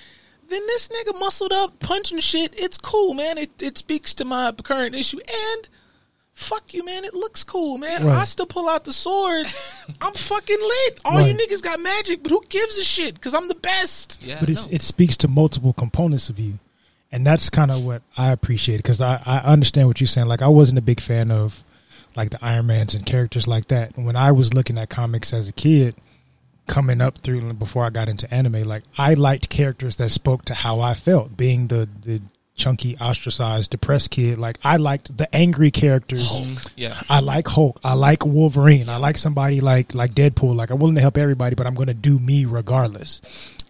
[0.48, 2.58] Then this nigga muscled up, punching shit.
[2.60, 3.38] It's cool, man.
[3.38, 5.68] It it speaks to my current issue, and
[6.32, 7.04] fuck you, man.
[7.04, 8.04] It looks cool, man.
[8.04, 8.16] Right.
[8.16, 9.46] I still pull out the sword.
[10.00, 11.00] I'm fucking lit.
[11.04, 13.14] All you niggas got magic, but who gives a shit?
[13.14, 14.22] Because I'm the best.
[14.22, 14.72] Yeah, but it's, no.
[14.72, 16.58] it speaks to multiple components of you,
[17.10, 20.28] and that's kind of what I appreciate because I, I understand what you're saying.
[20.28, 21.64] Like I wasn't a big fan of
[22.16, 23.96] like the Iron Mans and characters like that.
[23.96, 25.96] When I was looking at comics as a kid,
[26.66, 30.54] coming up through before I got into anime, like I liked characters that spoke to
[30.54, 32.20] how I felt, being the the
[32.54, 34.38] chunky, ostracized, depressed kid.
[34.38, 36.40] Like I liked the angry characters.
[36.40, 37.00] Mm, yeah.
[37.08, 37.80] I like Hulk.
[37.82, 38.88] I like Wolverine.
[38.88, 40.54] I like somebody like like Deadpool.
[40.54, 43.20] Like I'm willing to help everybody, but I'm going to do me regardless.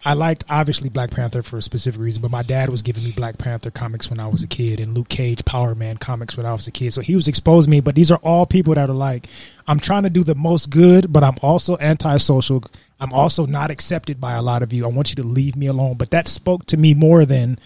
[0.05, 3.13] I liked obviously Black Panther for a specific reason, but my dad was giving me
[3.13, 6.45] Black Panther comics when I was a kid and Luke Cage Power Man comics when
[6.45, 6.93] I was a kid.
[6.93, 9.27] So he was exposing me, but these are all people that are like
[9.65, 12.63] I'm trying to do the most good, but I'm also antisocial.
[12.99, 14.83] I'm also not accepted by a lot of you.
[14.83, 15.95] I want you to leave me alone.
[15.95, 17.59] But that spoke to me more than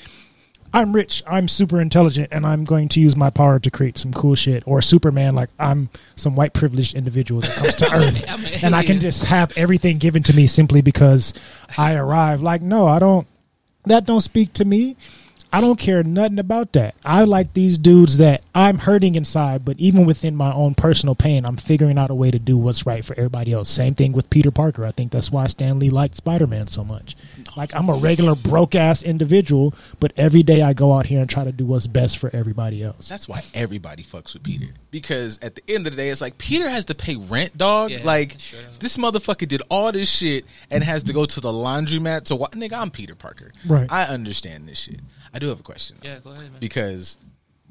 [0.78, 4.14] I'm rich, I'm super intelligent, and I'm going to use my power to create some
[4.14, 4.62] cool shit.
[4.68, 9.00] Or Superman, like I'm some white privileged individual that comes to Earth, and I can
[9.00, 11.34] just have everything given to me simply because
[11.80, 12.44] I arrive.
[12.44, 13.26] Like, no, I don't.
[13.86, 14.98] That don't speak to me.
[15.52, 16.96] I don't care nothing about that.
[17.06, 21.46] I like these dudes that I'm hurting inside, but even within my own personal pain,
[21.46, 23.70] I'm figuring out a way to do what's right for everybody else.
[23.70, 24.86] Same thing with Peter Parker.
[24.86, 27.16] I think that's why Stan Lee liked Spider Man so much.
[27.56, 31.30] Like I'm a regular broke ass individual, but every day I go out here and
[31.30, 33.08] try to do what's best for everybody else.
[33.08, 34.74] That's why everybody fucks with Peter.
[34.92, 37.92] Because at the end of the day, it's like Peter has to pay rent, dog.
[37.92, 41.52] Yeah, like sure this motherfucker did all this shit and has to go to the
[41.52, 42.52] laundromat to what?
[42.52, 42.74] nigga.
[42.74, 43.52] I'm Peter Parker.
[43.66, 43.92] Right.
[43.92, 45.00] I understand this shit.
[45.38, 45.98] I do have a question.
[46.02, 46.60] Yeah, go ahead, man.
[46.60, 47.16] Because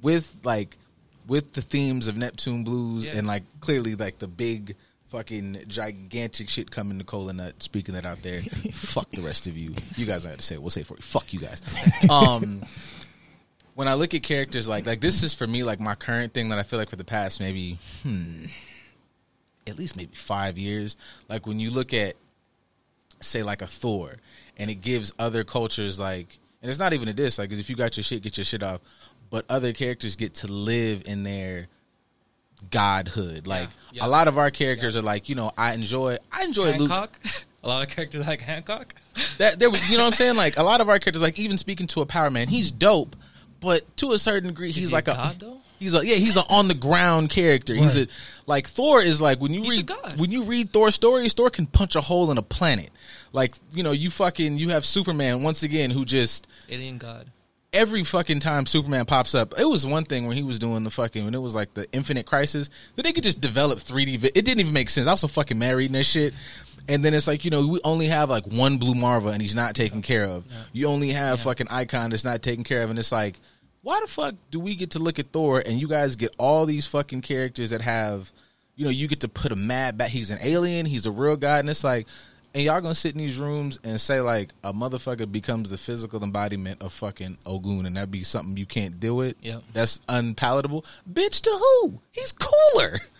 [0.00, 0.79] with like
[1.26, 3.16] with the themes of Neptune Blues Yeah.
[3.16, 4.76] and like clearly like the big
[5.09, 8.40] fucking gigantic shit coming to Cola Nut speaking that out there.
[8.72, 9.74] fuck the rest of you.
[9.96, 10.61] You guys don't have to say it.
[10.62, 11.02] We'll say it for you.
[11.02, 11.61] Fuck you guys.
[12.09, 12.62] Um
[13.74, 16.50] when I look at characters like like this is for me like my current thing
[16.50, 18.44] that I feel like for the past maybe hmm
[19.66, 20.96] at least maybe five years.
[21.29, 22.14] Like when you look at
[23.20, 24.14] say like a Thor
[24.57, 27.76] and it gives other cultures like and it's not even a diss Like, if you
[27.76, 28.81] got your shit get your shit off
[29.31, 31.68] but other characters get to live in their
[32.70, 34.05] godhood like yeah.
[34.05, 37.20] a lot of our characters are like you know I enjoy I enjoy Luke Hancock.
[37.62, 38.94] A lot of characters like Hancock.
[39.38, 41.38] that there was you know what I'm saying like a lot of our characters like
[41.38, 43.16] even speaking to a power man he's dope
[43.61, 45.59] but to a certain degree he's he like a a god, though?
[45.78, 48.06] He's a yeah he's an on the ground character he's a
[48.46, 51.66] like Thor is like when you He's read when you read Thor stories Thor can
[51.66, 52.90] punch a hole in a planet
[53.32, 57.30] like you know you fucking you have Superman once again who just Alien god.
[57.72, 60.90] every fucking time Superman pops up, it was one thing when he was doing the
[60.90, 64.18] fucking when it was like the Infinite Crisis that they could just develop 3D.
[64.18, 65.06] Vi- it didn't even make sense.
[65.06, 66.32] I was so fucking mad reading that shit.
[66.88, 69.56] And then it's like you know we only have like one Blue Marvel and he's
[69.56, 70.44] not taken care of.
[70.72, 73.40] You only have fucking Icon that's not taken care of, and it's like
[73.87, 76.66] why the fuck do we get to look at Thor and you guys get all
[76.66, 78.33] these fucking characters that have
[78.75, 80.11] you know you get to put a mad back.
[80.11, 80.87] He's an alien.
[80.87, 82.07] He's a real guy, and it's like.
[82.53, 86.25] And y'all gonna sit in these rooms and say like a motherfucker becomes the physical
[86.25, 89.37] embodiment of fucking Ogun, and that be something you can't deal with.
[89.42, 90.83] Yeah, That's unpalatable.
[91.12, 92.01] Bitch, to who?
[92.12, 93.01] He's cooler.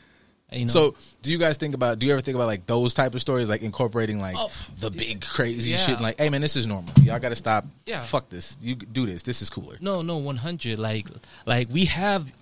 [0.53, 1.99] You know, So, do you guys think about?
[1.99, 4.91] Do you ever think about like those type of stories, like incorporating like Oh, the
[4.93, 5.77] big crazy yeah.
[5.79, 6.01] shit?
[6.01, 6.93] Like, hey man, this is normal.
[7.03, 7.67] Y'all got to stop.
[7.85, 8.01] Yeah.
[8.01, 8.57] Fuck this.
[8.63, 9.25] You do this.
[9.25, 9.77] This is cooler.
[9.81, 10.79] no, no, one hundred.
[10.79, 11.09] Like,
[11.47, 12.33] like we have,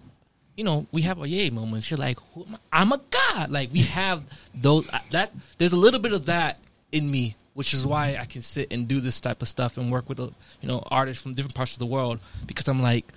[0.54, 1.90] you know, we have a yay moments.
[1.90, 2.80] You're like, who am I?
[2.82, 3.50] I'm a god.
[3.50, 4.22] Like we have
[4.54, 4.86] those.
[4.90, 6.58] uh, That there's a little bit of that
[6.92, 9.90] in me, which is why I can sit and do this type of stuff and
[9.90, 10.28] work with, uh,
[10.60, 13.10] you know, artists from different parts of the world because I'm like,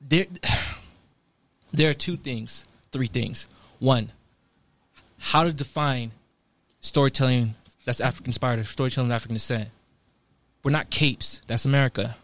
[0.00, 0.24] there.
[1.70, 3.46] There are two things, three things.
[3.78, 4.12] One,
[5.18, 6.12] how to define
[6.80, 9.68] storytelling that's African inspired, storytelling of African descent.
[10.62, 11.40] We're not capes.
[11.46, 12.16] That's America.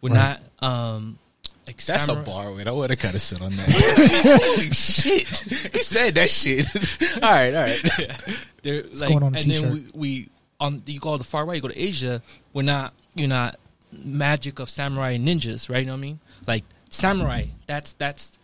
[0.00, 0.38] We're Right.
[0.60, 1.18] not um
[1.66, 2.52] like That's samurai- a bar.
[2.52, 3.68] Wait, I would have kind of sit on that.
[4.56, 5.28] Holy shit!
[5.72, 6.66] He said that shit.
[7.22, 8.36] all right, all right.
[8.62, 9.94] They're like, going on and then t-shirt.
[9.94, 12.22] we, we on you go to the far right, you go to Asia.
[12.52, 13.60] We're not you're not
[13.92, 15.80] magic of samurai and ninjas, right?
[15.80, 16.20] You know what I mean?
[16.46, 17.44] Like samurai.
[17.66, 18.38] That's that's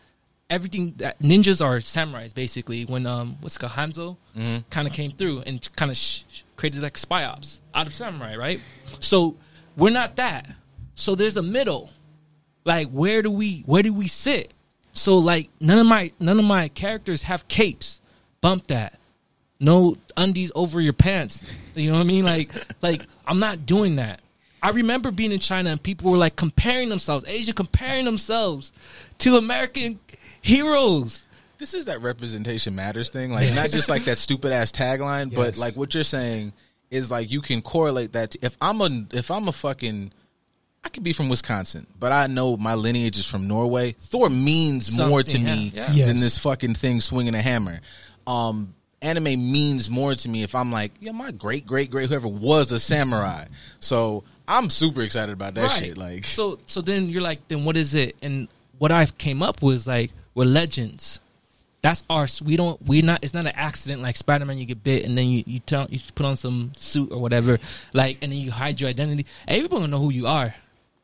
[0.50, 0.94] everything.
[0.98, 2.84] That ninjas are samurais basically.
[2.84, 4.16] When um what's called Hanzo
[4.70, 6.22] kind of came through and kind of sh-
[6.56, 8.60] created like spy ops out of samurai, right?
[9.00, 9.36] So
[9.76, 10.50] we're not that.
[10.94, 11.90] So there's a middle.
[12.64, 14.52] Like where do we where do we sit?
[14.92, 18.00] So like none of my none of my characters have capes.
[18.40, 18.98] Bump that
[19.60, 21.42] no undies over your pants.
[21.74, 22.24] You know what I mean?
[22.24, 24.20] Like, like I'm not doing that.
[24.62, 28.72] I remember being in China and people were like comparing themselves, Asian comparing themselves
[29.18, 30.00] to American
[30.46, 31.24] heroes.
[31.58, 35.46] This is that representation matters thing, like not just like that stupid ass tagline, but
[35.54, 35.58] Yes.
[35.58, 36.52] like what you're saying
[36.90, 38.32] is like you can correlate that.
[38.32, 40.12] To, if I'm a if I'm a fucking
[40.84, 43.92] I could be from Wisconsin, but I know my lineage is from Norway.
[43.98, 46.06] Thor means more to Something, me yeah, yeah.
[46.06, 46.24] than Yes.
[46.24, 47.80] this fucking thing swinging a hammer.
[48.26, 52.28] Um, anime means more to me if I'm like, yeah, my great great great whoever
[52.28, 53.46] was a samurai.
[53.80, 55.96] So I'm super excited about that shit.
[55.96, 58.46] Like, so so then you're like then what is it and
[58.78, 61.18] what i came up with was like we're legends.
[61.82, 65.04] That's our we don't we're not it's not an accident like spider-man you get bit
[65.04, 67.58] and then you you, tell, you put on some suit or whatever
[67.92, 69.24] like and then you hide your identity.
[69.48, 70.54] Everyone gonna know who you are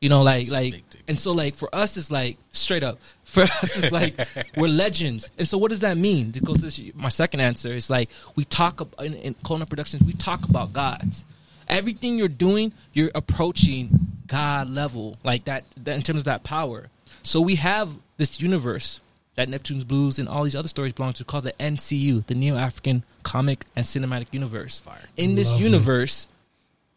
[0.01, 3.77] you know like like and so like for us it's like straight up for us
[3.83, 4.19] it's like
[4.57, 5.29] we're legends.
[5.37, 6.33] And so what does that mean?
[6.35, 9.65] It goes to this- my second answer is like we talk ab- in, in Kona
[9.65, 11.25] productions we talk about gods.
[11.69, 16.89] Everything you're doing you're approaching god level like that, that in terms of that power.
[17.23, 18.99] So we have this universe
[19.35, 22.55] that Neptune's Bluez and all these other stories belong to called the NCU, the Neo
[22.55, 24.81] African Comic and Cinematic Universe.
[24.81, 25.09] Fire.
[25.17, 25.65] In this Lovely.
[25.65, 26.27] universe,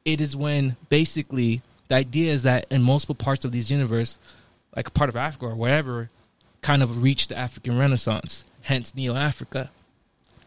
[0.05, 4.19] it is when basically the idea is that in multiple parts of these universe,
[4.75, 6.11] like a part of Africa or wherever,
[6.61, 9.71] kind of reached the African Renaissance, hence Neo Africa.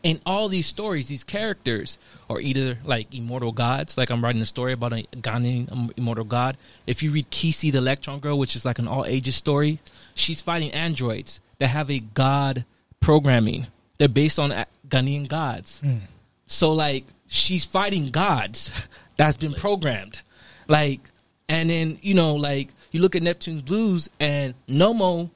[0.01, 1.97] In all these stories, these characters
[2.29, 6.55] are either like immortal gods, like I'm writing a story about a Ghanaian immortal god.
[6.87, 9.79] If you read Kisi the Electron Girl, which is like an all ages story,
[10.13, 12.65] she's fighting androids that have a god
[12.99, 13.67] programming.
[13.97, 14.53] They're based on
[14.87, 15.79] Ghanaian gods.
[15.81, 15.97] Hmm.
[16.47, 18.71] So like she's fighting gods
[19.17, 20.21] that's been programmed.
[20.67, 21.01] Like
[21.47, 25.31] and then, you know, like you look at Neptune's Bluez and Nomo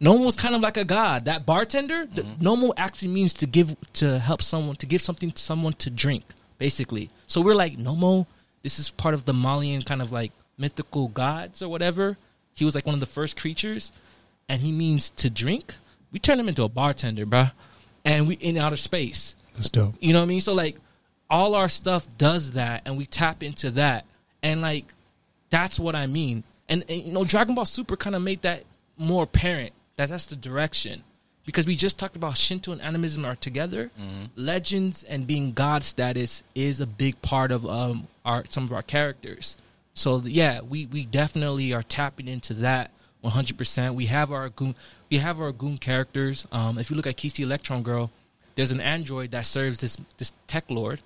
[0.00, 1.24] Nomo was kind of like a god.
[1.24, 2.46] That bartender, the, mm-hmm.
[2.46, 6.24] Nomo actually means to give to help someone to give something to someone to drink,
[6.58, 7.10] basically.
[7.26, 8.26] So we're like Nomo.
[8.62, 12.18] This is part of the Malian kind of like mythical gods or whatever.
[12.54, 13.92] He was like one of the first creatures,
[14.48, 15.74] and he means to drink.
[16.12, 17.52] We turn him into a bartender, bruh.
[18.04, 19.36] and we in outer space.
[19.54, 19.94] That's dope.
[20.00, 20.40] You know what I mean?
[20.40, 20.76] So like
[21.28, 24.04] all our stuff does that and we tap into that.
[24.42, 24.84] And like
[25.50, 26.44] that's what I mean.
[26.68, 28.64] And, and you know Dragon Ball Super kind of made that
[28.96, 31.02] more apparent that that's the direction.
[31.44, 33.90] Because we just talked about Shinto and animism are together.
[34.34, 38.82] Legends and being god status is a big part of um our some of our
[38.82, 39.56] characters.
[39.94, 42.90] So yeah, we we definitely are tapping into that
[43.26, 43.94] 100%.
[43.94, 44.74] We have our goon
[45.10, 46.46] we have our goon characters.
[46.52, 48.10] Um if you look at Kisi Electron Girl,
[48.54, 51.00] there's an android that serves this this tech lord.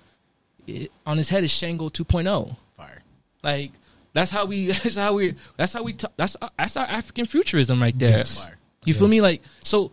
[0.67, 2.55] It, on his head is Shango 2.0.
[2.77, 3.03] fire.
[3.43, 3.71] Like
[4.13, 7.81] that's how we that's how we that's how we talk, that's that's our African futurism
[7.81, 8.19] right there.
[8.19, 8.37] Yes.
[8.37, 8.57] Fire.
[8.85, 9.21] You feel me?
[9.21, 9.91] Like so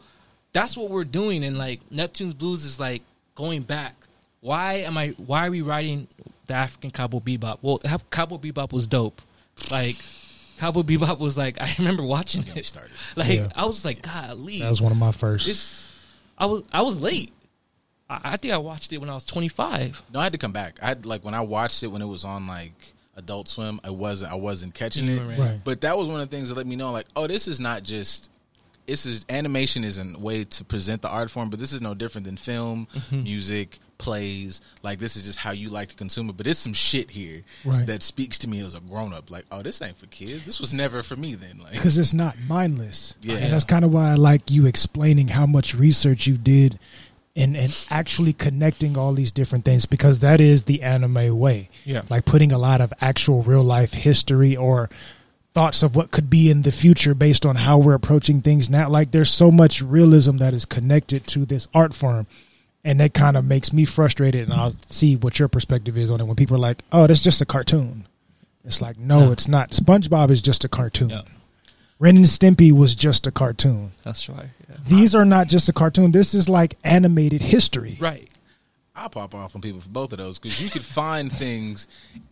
[0.53, 3.03] that's what we're doing and like Neptune's Bluez is like
[3.35, 3.95] going back.
[4.41, 6.09] Why am I why are we writing
[6.47, 7.59] the African Cowboy Bebop?
[7.63, 9.21] Well, Cowboy Bebop was dope.
[9.71, 9.97] Like
[10.59, 12.67] Cowboy Bebop was like I remember watching it.
[12.67, 12.91] started.
[13.17, 13.49] Like Yeah.
[13.57, 14.61] I was like, golly.
[14.61, 15.49] That was one of my first.
[15.49, 16.05] It's,
[16.37, 17.33] I was I was late.
[18.11, 20.03] I, I think I watched it when I was 25.
[20.13, 20.79] No, I had to come back.
[20.83, 23.81] I had like when I watched it when it was on like Adult Swim.
[23.85, 25.21] I wasn't I wasn't catching it.
[25.39, 25.61] Right.
[25.63, 27.59] But that was one of the things that let me know like, oh, this is
[27.61, 28.31] not just.
[28.89, 31.95] This is animation is a way to present the art form, but this is no
[31.95, 33.23] different than film, Mm-hmm.
[33.23, 34.61] music, plays.
[34.83, 36.37] Like this is just how you like to consume it.
[36.37, 37.87] But it's some shit here Right.
[37.87, 39.31] that speaks to me as a grown up.
[39.31, 40.45] Like, oh, this ain't for kids.
[40.47, 41.35] This was never for me.
[41.35, 43.15] Then, like, because it's not mindless.
[43.21, 43.37] Yeah.
[43.37, 46.79] and that's kind of why I like you explaining how much research you did,
[47.37, 51.69] and and actually connecting all these different things because that is the anime way.
[51.85, 52.03] Yeah.
[52.09, 54.89] like putting a lot of actual real life history or
[55.59, 58.89] thoughts of what could be in the future based on how we're approaching things now.
[58.89, 62.29] Like there's so much realism that is connected to this art form.
[62.85, 66.21] And that kind of makes me frustrated, and I'll see what your perspective is on
[66.21, 66.25] it.
[66.25, 68.07] When people are like, "Oh, that's just a cartoon,"
[68.65, 69.33] it's like, no, No.
[69.33, 69.73] it's not.
[69.73, 71.11] SpongeBob is just a cartoon.
[71.11, 71.23] Yeah.
[71.99, 73.91] Ren and Stimpy was just a cartoon.
[74.05, 74.51] That's right.
[74.71, 74.77] Yeah.
[74.87, 76.13] These are not just a cartoon.
[76.13, 77.97] This is like animated history.
[78.01, 78.31] Right.
[78.99, 81.87] I'll pop off on people for both of those because you could find things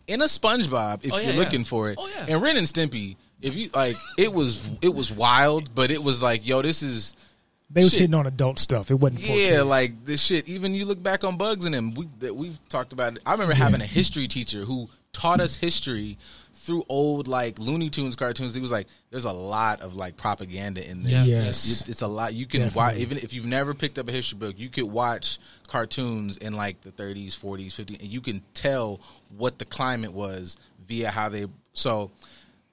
[0.07, 1.39] in a SpongeBob if Oh, yeah, you're yeah.
[1.39, 1.97] looking for it.
[1.99, 2.25] Oh, yeah.
[2.27, 6.21] And Ren and Stimpy, if you like, it was it was wild, but it was
[6.21, 7.15] like, yo, this is
[7.69, 8.01] They was Shit.
[8.01, 8.91] hitting on adult stuff.
[8.91, 9.65] It wasn't for yeah, kids.
[9.65, 10.47] like this shit.
[10.47, 13.15] Even you look back on Bugs and them, we that we've talked about.
[13.15, 13.21] It.
[13.25, 16.17] I remember having a history teacher who taught us history
[16.53, 18.53] through old like Looney Tunes cartoons.
[18.53, 21.27] He was like, "There's a lot of like propaganda in this.
[21.27, 21.43] Yeah.
[21.45, 21.81] Yes.
[21.81, 22.33] It- it's a lot.
[22.33, 25.39] You can watch even if you've never picked up a history book, you could watch
[25.67, 28.99] cartoons in like the 30s, 40s, 50s, and you can tell
[29.37, 31.45] what the climate was via how they.
[31.73, 32.11] So,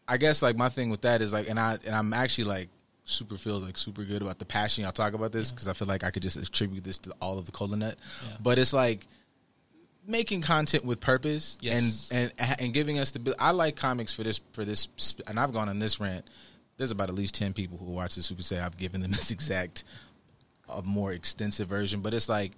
[0.09, 2.69] I guess like my thing with that is like, and I and I'm actually like
[3.07, 5.87] super feels like super good about the passion y'all talk about this because I feel
[5.89, 7.97] like I could just attribute this to all of the cola nut,
[8.43, 9.07] but it's like
[10.07, 12.11] making content with purpose Yes.
[12.11, 13.35] and and and giving us the.
[13.39, 14.89] I like comics for this for this,
[15.27, 16.25] and I've gone on this rant.
[16.77, 19.11] There's about at least ten people who watch this who could say I've given them
[19.13, 19.85] this exact,
[20.69, 22.01] a more extensive version.
[22.01, 22.53] But it's like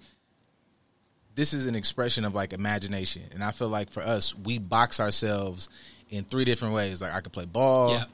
[1.35, 4.99] this is an expression of like imagination, and I feel like for us, we box
[4.99, 5.69] ourselves
[6.09, 7.01] in three different ways.
[7.01, 8.05] Like I could play ball, Yeah.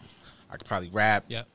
[0.50, 1.48] I could probably rap, Yep.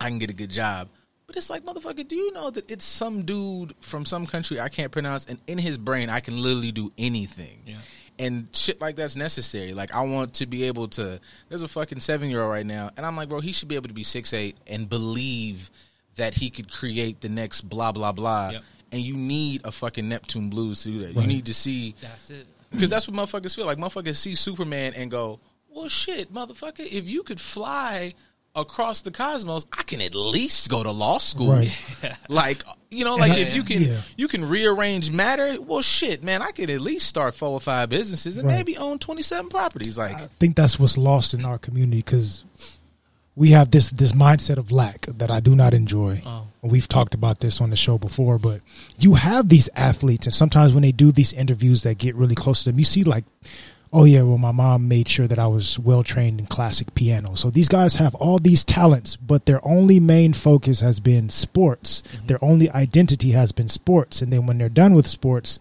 [0.00, 0.88] I can get a good job.
[1.30, 4.68] But it's like, motherfucker, do you know that it's some dude from some country I
[4.68, 7.62] can't pronounce, and in his brain, I can literally do anything.
[7.64, 7.76] Yeah.
[8.18, 9.72] And shit like that's necessary.
[9.72, 11.20] Like, I want to be able to.
[11.48, 13.76] There's a fucking seven year old right now, and I'm like, bro, he should be
[13.76, 15.70] able to be six eight and believe
[16.16, 18.50] that he could create the next blah, blah, blah.
[18.50, 18.62] Yep.
[18.90, 21.14] And you need a fucking Neptune Bluez to do that.
[21.14, 22.48] You need to see That's it.
[22.72, 23.78] because that's what motherfuckers feel like.
[23.78, 28.14] Motherfuckers see Superman and go, "Well, shit, motherfucker, if you could fly
[28.54, 31.78] across the cosmos, I can at least go to law school." Right.
[32.28, 34.00] like, you know, like I- if you can yeah.
[34.16, 37.88] you can rearrange matter, well, shit, man, I could at least start four or five
[37.88, 38.56] businesses and Right.
[38.56, 39.96] maybe own twenty seven properties.
[39.98, 42.44] Like, I think that's what's lost in our community because
[43.36, 46.22] we have this this mindset of lack that I do not enjoy.
[46.26, 46.46] Oh.
[46.62, 48.60] We've talked about this on the show before, but
[48.98, 52.64] you have these athletes, and sometimes when they do these interviews that get really close
[52.64, 53.24] to them, you see like,
[53.92, 57.34] oh yeah, well my mom made sure that I was well trained in classic piano.
[57.34, 62.02] So these guys have all these talents, but their only main focus has been sports.
[62.02, 62.26] Mm-hmm.
[62.26, 65.58] Their only identity has been sports, and then when they're done with sports,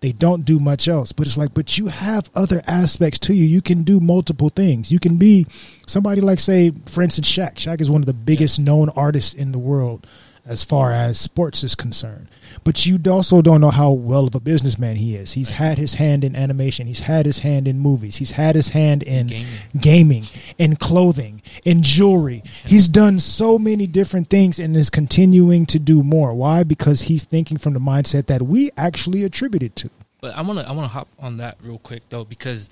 [0.00, 1.12] they don't do much else.
[1.12, 3.44] But it's like, but you have other aspects to you.
[3.44, 4.90] You can do multiple things.
[4.90, 5.46] You can be
[5.86, 7.54] somebody like, say, for instance, Shaq.
[7.54, 10.06] Shaq is one of the biggest known artists in the world
[10.44, 12.26] as far as sports is concerned.
[12.64, 15.32] But you also don't know how well of a businessman he is.
[15.32, 16.86] He's had his hand in animation.
[16.88, 18.16] He's had his hand in movies.
[18.16, 19.46] He's had his hand in Gaming.
[19.80, 20.26] gaming,
[20.58, 22.42] in clothing, in jewelry.
[22.66, 26.34] He's done so many different things and is continuing to do more.
[26.34, 26.64] Why?
[26.64, 29.90] Because he's thinking from the mindset that we actually attribute it to.
[30.20, 32.68] But I want to I want to hop on that real quick though because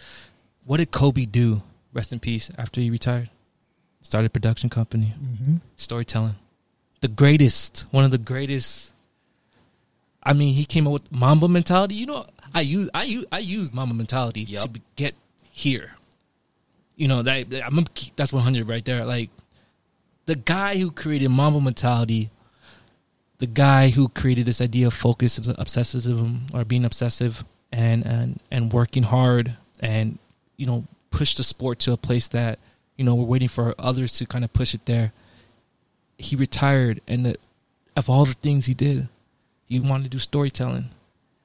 [0.65, 1.63] what did Kobe do?
[1.93, 2.51] Rest in peace.
[2.59, 3.31] After he retired,
[4.03, 5.57] started a production company, Mm-hmm.
[5.77, 6.37] storytelling,
[7.01, 8.93] the greatest, one of the greatest.
[10.23, 11.95] I mean, he came up with Mamba mentality.
[11.95, 15.15] You know, I use I use I use Mamba mentality to be- get
[15.51, 15.93] here.
[16.97, 17.87] You know that I'm
[18.17, 19.05] that's 100 right there.
[19.07, 19.31] Like
[20.27, 22.31] the guy who created Mamba mentality,
[23.39, 28.41] the guy who created this idea of focus and obsessivism or being obsessive and and
[28.51, 30.19] and working hard and
[30.57, 32.59] you know push the sport to a place that
[32.97, 35.13] you know we're waiting for others to kind of push it there.
[36.21, 37.37] He retired, and the,
[37.97, 39.09] of all the things he did,
[39.67, 40.91] he wanted to do storytelling.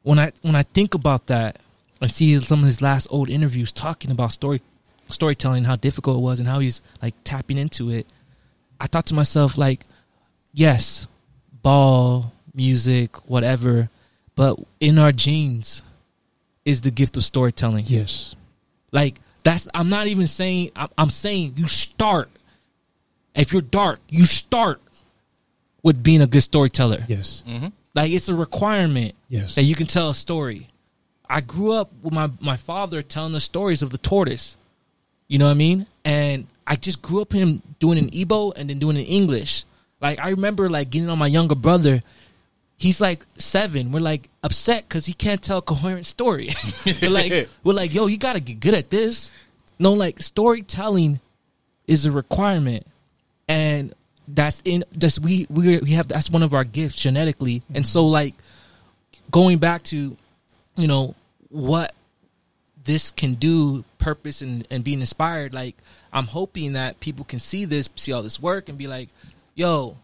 [0.04, 1.60] When I when I think about that,
[2.02, 4.62] and see some of his last old interviews talking about story
[5.10, 8.06] storytelling, how difficult it was, and how he's like tapping into it.
[8.80, 9.86] I thought to myself, like,
[10.54, 11.08] yes,
[11.64, 13.90] ball, music, whatever,
[14.36, 15.82] but in our genes
[16.66, 17.86] is the gift of storytelling.
[17.88, 18.36] Yes.
[18.92, 22.30] Like that's I'm not even saying I'm, I'm saying you start.
[23.36, 24.82] If you're dark, you start
[25.84, 27.06] with being a good storyteller.
[27.08, 27.44] Yes.
[27.48, 27.68] Mm-hmm.
[27.94, 29.56] Like it's a requirement Yes.
[29.56, 30.70] that you can tell a story.
[31.30, 34.58] I grew up with my my father telling the stories of the tortoise.
[35.28, 35.88] You know what I mean?
[36.04, 39.64] And I just grew up him doing an Igbo and then doing an English.
[40.02, 42.04] Like I remember like getting on my younger brother.
[42.78, 43.92] He's like seven.
[43.92, 46.50] We're like upset because he can't tell a coherent story.
[47.02, 49.32] we're like we're like, yo, you gotta get good at this.
[49.80, 51.20] No, like storytelling
[51.88, 52.95] is a requirement, and
[54.28, 57.84] that's in just we we we have that's one of our gifts genetically, and mm-hmm.
[57.84, 58.34] so like
[59.32, 60.18] going back to
[60.76, 61.16] you know
[61.50, 61.94] what
[62.84, 65.76] this can do purpose and, and being inspired like
[66.14, 69.10] i'm hoping that people can see this see all this work and be like
[69.56, 69.98] yo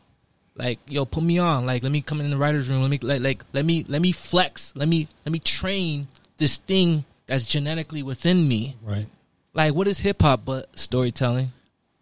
[0.55, 1.65] like yo put me on.
[1.65, 2.81] Like let me come in the writers room.
[2.81, 4.73] Let me like, like let me let me flex.
[4.75, 6.07] Let me let me train
[6.37, 8.75] this thing that's genetically within me.
[8.81, 9.07] Right.
[9.53, 11.51] like what is hip-hop but storytelling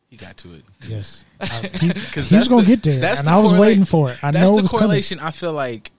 [0.10, 0.64] he got to it.
[0.88, 1.26] Yes.
[1.72, 4.24] Because He was gonna get there, and I was waiting for it.
[4.24, 4.86] I that's know the it was coming.
[4.88, 5.92] correlation I feel like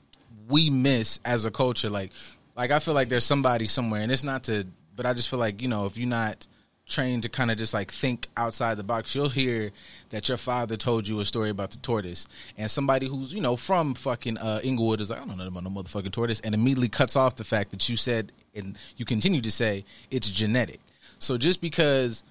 [0.48, 1.88] we miss as a culture.
[1.88, 2.10] Like,
[2.56, 5.38] like I feel like there's somebody somewhere, and it's not to, but I just feel
[5.38, 6.46] like you know if you're not
[6.86, 9.70] trained to kind of just like think outside the box, you'll hear
[10.08, 12.26] that your father told you a story about the tortoise,
[12.58, 15.62] and somebody who's you know from fucking uh, Inglewood is like I don't know about
[15.62, 19.40] no motherfucking tortoise, and immediately cuts off the fact that you said and you continue
[19.40, 20.80] to say it's genetic.
[21.20, 22.24] So just because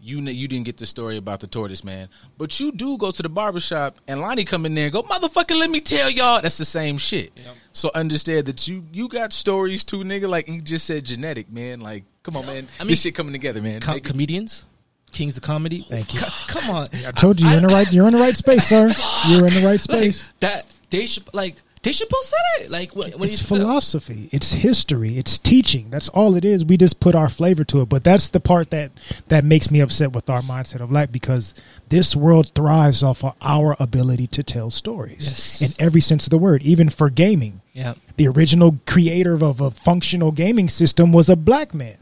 [0.00, 3.22] you you didn't get the story about the tortoise man, but you do go to
[3.22, 6.58] the barbershop and Lonnie come in there and go, motherfucker, let me tell y'all, that's
[6.58, 7.32] the same shit.
[7.72, 10.28] So understand that you you got stories too, nigga.
[10.28, 11.80] Like he just said, genetic man.
[11.80, 13.80] Like come on, man, I mean- this shit coming together, man.
[13.80, 14.64] Com- comedians
[15.12, 16.20] kings of comedy Thank you.
[16.48, 17.90] Come on I told you you're in the right.
[17.90, 18.92] You're in the right space, sir.
[19.28, 20.30] You're in the right space.
[20.40, 21.56] that they should like
[21.92, 22.70] Should post it.
[22.70, 24.28] Like when, when it's philosophy.
[24.32, 25.18] It's history.
[25.18, 25.90] It's teaching.
[25.90, 26.64] That's all it is.
[26.64, 27.88] We just put our flavor to it.
[27.88, 28.90] But that's the part that
[29.28, 31.54] that makes me upset with our mindset of life because
[31.88, 35.62] this world thrives off of our ability to tell stories Yes.
[35.62, 37.60] in every sense of the word, even for gaming.
[37.72, 37.94] Yeah.
[38.16, 41.98] The original creator of a functional gaming system was a black man.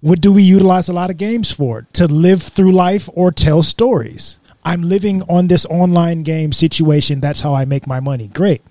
[0.00, 1.86] What do we utilize a lot of games for?
[1.92, 4.38] To live through life or tell stories.
[4.64, 7.20] I'm living on this online game situation.
[7.20, 8.28] That's how I make my money.
[8.28, 8.62] Great.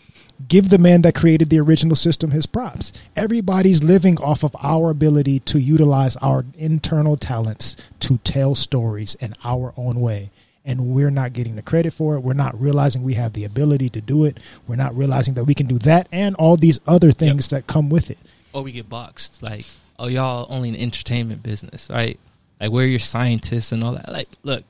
[0.48, 2.92] Give the man that created the original system his props.
[3.16, 9.34] Everybody's living off of our ability to utilize our internal talents to tell stories in
[9.44, 10.32] our own way.
[10.64, 12.20] And we're not getting the credit for it.
[12.20, 14.39] We're not realizing we have the ability to do it.
[14.68, 17.89] We're not realizing that we can do that and all these other things that come
[17.89, 18.20] with it.
[18.54, 19.66] or we get boxed like
[19.98, 22.20] oh y'all only in entertainment business right
[22.60, 24.64] like we're your scientists and all that like look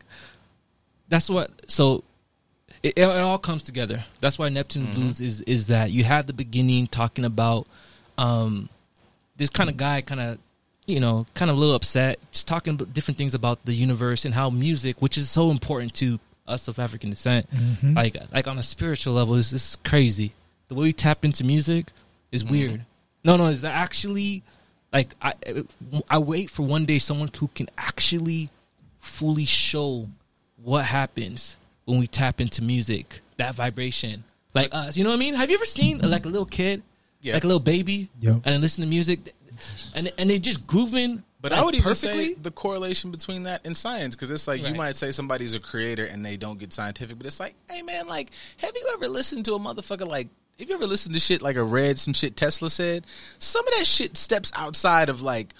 [1.09, 2.03] that's what so
[2.83, 4.05] it, it all comes together.
[4.19, 4.93] That's why neptune mm-hmm.
[4.93, 5.91] blues is is that.
[5.91, 7.67] You have the beginning talking about
[8.17, 8.69] um
[9.37, 10.37] this kind of guy kind of
[10.85, 14.25] you know kind of a little upset just talking about different things about the universe
[14.25, 17.93] and how music which is so important to us of african descent mm-hmm.
[17.93, 20.33] like like on a spiritual level it's, it's crazy.
[20.67, 21.87] The way we tap into music
[22.31, 22.53] is mm-hmm.
[22.53, 22.85] weird.
[23.23, 24.43] No no it's actually
[24.91, 25.33] like i
[26.09, 28.49] i wait for one day someone who can actually
[28.99, 30.07] fully show
[30.61, 34.23] what happens when we tap into music that vibration
[34.53, 36.07] like us you know what i mean have you ever seen mm-hmm.
[36.07, 36.83] like a little kid
[37.21, 37.33] Yeah.
[37.33, 38.41] like a little baby Yep.
[38.45, 39.33] and listen to music
[39.93, 43.43] and and they just grooving But like, I would even perfectly say the correlation between
[43.43, 46.59] that and science, because it's like you might say somebody's a creator and they don't
[46.59, 50.07] get scientific, but it's like, hey man, like, have you ever listened to a motherfucker
[50.07, 50.29] like?
[50.59, 53.05] Have you ever listened to shit like a read some shit Tesla said?
[53.39, 55.53] Some of that shit steps outside of like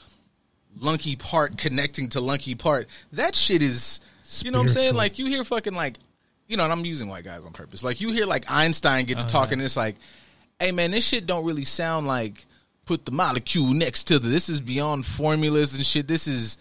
[0.80, 2.88] Lunky Part connecting to Lunky Part.
[3.14, 4.00] That shit is,
[4.44, 4.94] you know what I'm saying?
[4.96, 5.98] Like you hear fucking like,
[6.52, 7.82] you know, and I'm using white guys on purpose.
[7.82, 9.30] Like you hear like Einstein get to uh-huh.
[9.30, 9.96] talking, and it's like,
[10.60, 12.46] hey man, this shit don't really sound like
[12.86, 14.28] put the molecule next to the.
[14.28, 16.10] This is beyond formulas and shit.
[16.10, 16.58] This is,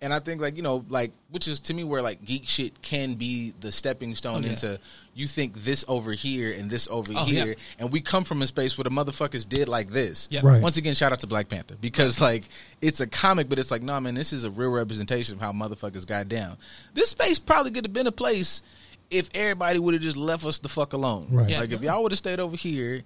[0.00, 2.80] and I think like you know like which is to me where like geek shit
[2.80, 4.48] can be the stepping stone Oh, yeah.
[4.50, 4.80] into
[5.12, 7.54] you think this over here and this over Oh, here, yeah.
[7.78, 10.28] and we come from a space where the motherfuckers did like this.
[10.30, 10.40] Yeah.
[10.44, 10.62] Right.
[10.62, 12.48] Once again, shout out to Black Panther because like
[12.80, 15.52] it's a comic, but it's like, nah, man, this is a real representation of how
[15.52, 16.56] motherfuckers got down.
[16.94, 18.62] This space probably could have been a place
[19.10, 21.28] if everybody would have just left us the fuck alone.
[21.30, 21.48] Right.
[21.48, 21.60] Yeah.
[21.60, 23.02] Like if y'all would have stayed over here,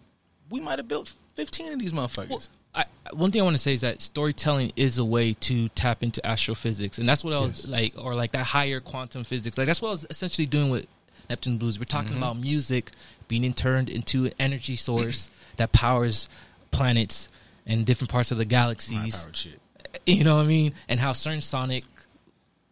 [0.50, 2.28] we might have built fifteen of these motherfuckers.
[2.28, 2.42] Well,
[2.74, 6.02] I, one thing I want to say is that storytelling is a way to tap
[6.02, 9.58] into astrophysics, and that's what I was like, or like that higher quantum physics.
[9.58, 10.86] Like that's what I was essentially doing with
[11.28, 11.78] Neptune Bluez.
[11.78, 12.18] We're talking mm-hmm.
[12.18, 12.90] about music
[13.28, 16.28] being turned into an energy source that powers
[16.70, 17.28] planets
[17.66, 19.14] and different parts of the galaxies.
[19.14, 19.60] High-powered shit.
[20.06, 20.74] You know what I mean?
[20.88, 21.84] And how certain sonic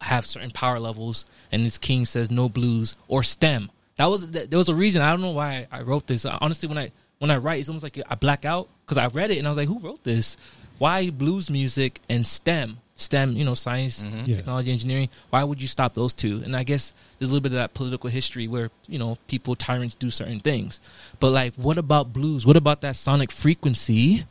[0.03, 3.71] have certain power levels, and this king says no blues or STEM.
[3.97, 5.03] That was there was a reason.
[5.03, 6.25] I don't know why I wrote this.
[6.25, 9.31] Honestly, when I when I write, it's almost like I black out because I read
[9.31, 10.37] it and I was like, who wrote this?
[10.79, 12.79] Why blues music and STEM?
[12.95, 14.25] STEM, you know, science, mm-hmm.
[14.27, 14.39] Yes.
[14.39, 15.09] technology, engineering.
[15.31, 16.43] Why would you stop those two?
[16.45, 19.55] And I guess there's a little bit of that political history where you know people
[19.57, 20.81] tyrants do certain things.
[21.21, 22.47] But like, what about blues?
[22.47, 24.25] What about that sonic frequency?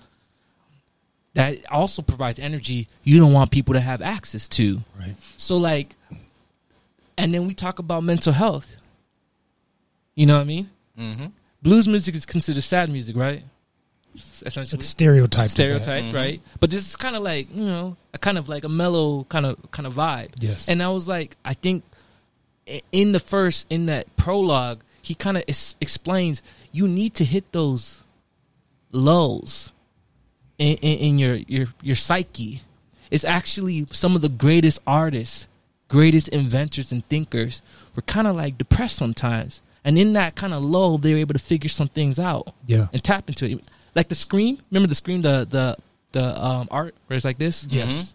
[1.37, 4.81] That also provides energy you don't want people to have access to.
[4.99, 5.15] Right.
[5.37, 5.95] So like,
[7.17, 8.77] and then we talk about mental health.
[10.15, 10.69] You know what I mean?
[10.97, 11.25] Mm-hmm.
[11.61, 13.43] Blues music is considered sad music, right?
[14.15, 15.51] Essentially, It's stereotyped.
[15.51, 16.41] stereotype, right?
[16.59, 19.45] But this is kind of like you know, a kind of like a mellow kind
[19.45, 20.31] of kind of vibe.
[20.39, 20.67] Yes.
[20.67, 21.83] And I was like, I think
[22.91, 27.51] in the first in that prologue, he kind of es- explains you need to hit
[27.51, 28.01] those
[28.91, 29.71] lows
[30.57, 32.61] in, in, in your your your psyche.
[33.09, 35.47] It's actually some of the greatest artists,
[35.87, 37.61] greatest inventors and thinkers
[37.95, 39.61] were kind of like depressed sometimes.
[39.85, 42.87] And in that kind of lull they were able to figure some things out Yeah.
[42.91, 43.63] and tap into it.
[43.95, 45.77] Like the scream, remember the scream, the the
[46.11, 47.65] the um, art where it's like this.
[47.69, 48.13] Yes.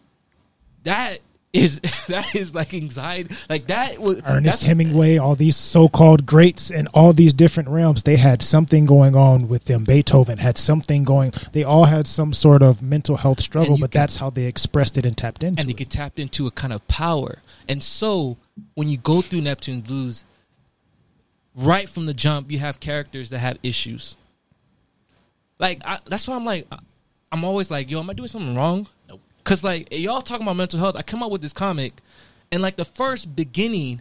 [0.85, 1.21] that
[1.53, 3.35] is that is like anxiety.
[3.49, 8.17] Like that was Ernest Hemingway, all these so-called greats in all these different realms, they
[8.17, 9.85] had something going on with them.
[9.85, 11.33] Beethoven had something going.
[11.53, 14.97] They all had some sort of mental health struggle, but can- that's how they expressed
[14.97, 15.77] it and tapped into and they it.
[15.77, 17.39] get tapped into a kind of power.
[17.69, 18.39] And so
[18.75, 20.25] when you go through Neptune Bluez,
[21.55, 24.15] right from the jump, you have characters that have issues.
[25.59, 26.67] Like I, that's why I'm like,
[27.31, 28.89] I'm always like, yo, am I doing something wrong?
[29.45, 32.01] Cause like y'all talking about mental health, I come out with this comic,
[32.53, 34.01] and like the first beginning,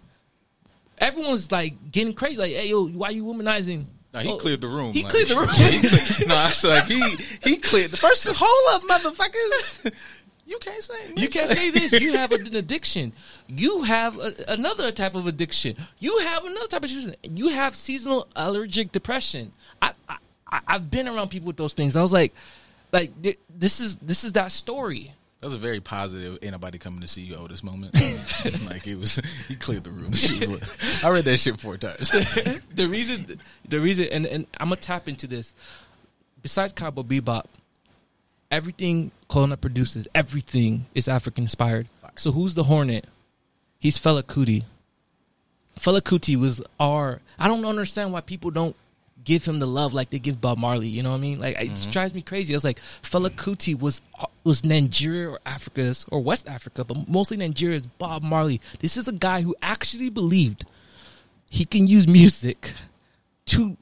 [0.98, 2.38] everyone's like getting crazy.
[2.38, 3.86] Like, hey, yo, why you womanizing?
[4.14, 4.94] No, he Oh, cleared the room.
[4.94, 5.50] He like- cleared the room.
[5.58, 7.02] Yeah, cleared- no, I was like he
[7.44, 8.28] he cleared the first.
[8.32, 9.94] Hold up, motherfuckers!
[10.46, 11.94] You can't say You can't say this.
[11.94, 13.14] You have an addiction.
[13.48, 15.78] You have a, another type of addiction.
[16.00, 17.16] You have another type of addiction.
[17.24, 19.54] You have seasonal allergic depression.
[19.82, 20.18] I I,
[20.68, 21.96] I've been around people with those things.
[21.96, 22.34] I was like,
[22.92, 23.12] like
[23.50, 25.14] this is this is that story.
[25.42, 26.38] That was a very positive.
[26.44, 27.48] Ain't nobody coming to see you.
[27.48, 27.96] This moment,
[28.70, 29.20] like it was.
[29.48, 30.12] He cleared the room.
[30.52, 31.04] Lit.
[31.04, 32.12] I read that shit four times.
[32.12, 35.54] the reason, the reason, and, and I'm gonna tap into this.
[36.44, 37.46] Besides Cowboy Bebop,
[38.52, 41.88] everything Colonel produces, everything is African inspired.
[42.16, 43.06] So who's the Hornet?
[43.80, 44.66] He's Fela Kuti.
[45.80, 47.20] Fela Kuti was our.
[47.40, 48.76] I don't understand why people don't
[49.24, 50.88] give him the love like they give Bob Marley.
[50.88, 51.40] You know what I mean?
[51.40, 51.92] Like it just mm-hmm.
[51.92, 52.54] drives me crazy.
[52.54, 57.08] I was like, Fela Kuti was uh, was Nigeria or Africa's or West Africa, but
[57.08, 58.62] mostly Nigeria's Bob Marley.
[58.80, 60.66] This is a guy who actually believed
[61.50, 62.74] he can use music
[63.48, 63.78] to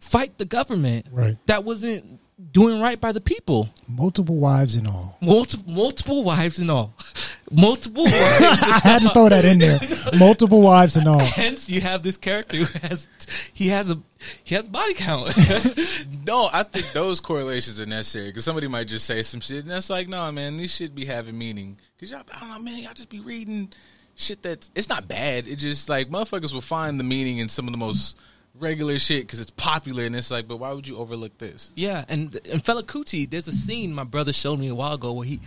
[0.00, 1.36] fight the government Right.
[1.46, 3.70] that wasn't doing right by the people.
[3.86, 5.16] Multiple wives and all.
[5.20, 6.94] Multiple, multiple wives and all.
[7.50, 8.14] Multiple wives.
[8.14, 9.78] I had to throw that in there.
[10.18, 11.20] Multiple wives and all.
[11.20, 13.06] Hence, you have this character who has
[13.52, 14.00] he has a
[14.42, 15.36] he has body count.
[16.26, 19.70] no, I think those correlations are necessary because somebody might just say some shit, and
[19.70, 21.78] that's like, no, man, this should be having meaning.
[21.96, 23.72] Because y'all, I don't know, man, y'all just be reading
[24.16, 25.46] shit that's it's not bad.
[25.46, 28.16] It just like motherfuckers will find the meaning in some of the most
[28.58, 31.70] regular shit because it's popular, and it's like, but why would you overlook this?
[31.74, 35.12] yeah, and and Fela Kuti, there's a scene my brother showed me a while ago
[35.12, 35.40] where he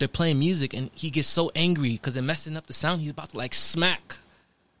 [0.00, 3.02] they're playing music and he gets so angry because they're messing up the sound.
[3.02, 4.16] He's about to like smack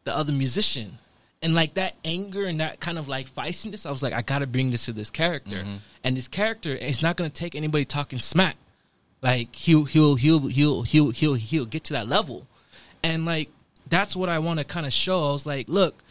[0.04, 0.98] the other musician.
[1.42, 4.46] And like that anger and that kind of like feistiness, I was like, I gotta
[4.46, 5.56] bring this to this character.
[5.58, 5.76] Mm-hmm.
[6.04, 8.56] And this character is not gonna take anybody talking smack.
[9.22, 12.46] Like he'll he'll he'll he'll he'll he'll he'll get to that level.
[13.02, 13.50] And like
[13.88, 15.28] that's what I want to kind of show.
[15.28, 16.02] I was like, look,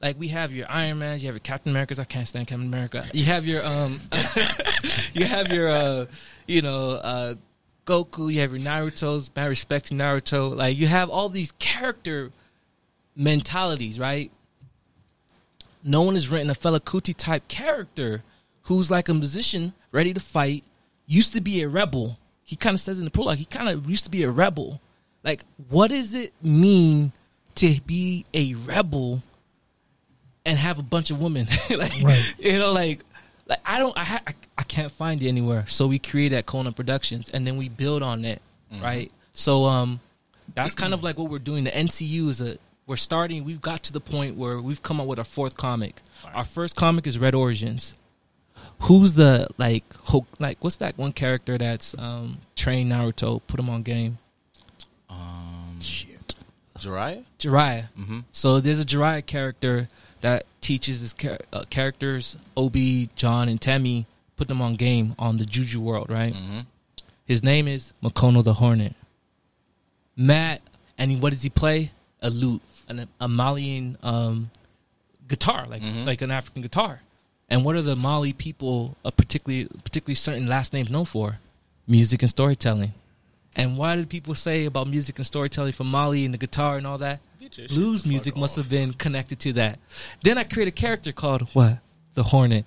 [0.00, 1.98] like we have your Iron Man, you have your Captain Americas.
[1.98, 3.08] I can't stand Captain America.
[3.12, 4.00] You have your um,
[5.14, 6.06] you have your uh,
[6.46, 7.34] you know, uh,
[7.86, 8.32] Goku.
[8.32, 9.30] You have your Naruto's.
[9.34, 10.54] Mad respect to Naruto.
[10.54, 12.30] Like you have all these character
[13.14, 14.30] mentalities, right?
[15.82, 18.22] No one has written a Fela Kuti type character
[18.62, 20.64] who's like a musician ready to fight.
[21.06, 22.18] Used to be a rebel.
[22.42, 23.38] He kind of says in the prologue.
[23.38, 24.80] He kind of used to be a rebel.
[25.22, 27.12] Like, what does it mean
[27.56, 29.22] to be a rebel
[30.46, 31.46] and have a bunch of women?
[31.70, 32.34] like, Right.
[32.38, 33.00] you know, like,
[33.46, 35.64] like I don't, I, ha- I, I can't find it anywhere.
[35.66, 38.40] So we create at Kona Productions, and then we build on it,
[38.80, 39.12] right?
[39.34, 40.00] So, um,
[40.54, 41.64] that's kind of like what we're doing.
[41.64, 43.44] The NCU is a, we're starting.
[43.44, 46.00] We've got to the point where we've come up with our fourth comic.
[46.32, 47.98] Our first comic is Red Origins.
[48.82, 53.40] Who's the like, ho- like what's that one character that's um trained Naruto?
[53.46, 54.18] Put him on game.
[55.10, 56.34] Um, Shit.
[56.78, 57.24] Jiraiya?
[57.38, 57.88] Jiraiya.
[57.98, 58.20] Mm-hmm.
[58.32, 59.88] So there's a Jiraiya character
[60.26, 64.06] that teaches his char- uh, characters, Obi, John, and Tammy,
[64.36, 66.34] put them on game on the Juju world, right?
[66.34, 66.60] Mm-hmm.
[67.24, 68.94] His name is Makono the Hornet.
[70.16, 70.62] Matt,
[70.98, 71.92] and what does he play?
[72.22, 74.50] A lute, an a Malian um,
[75.28, 76.04] guitar, like Mhm.
[76.06, 77.02] like an African guitar.
[77.48, 81.38] And what are the Mali people, uh, particularly particularly certain last names, known for?
[81.86, 82.94] Music and storytelling.
[83.54, 86.86] And why do people say about music and storytelling from Mali and the guitar and
[86.86, 87.20] all that?
[87.68, 89.78] Blues music must have been connected to that.
[90.22, 91.78] Then I create a character called what?
[92.14, 92.64] The Hornet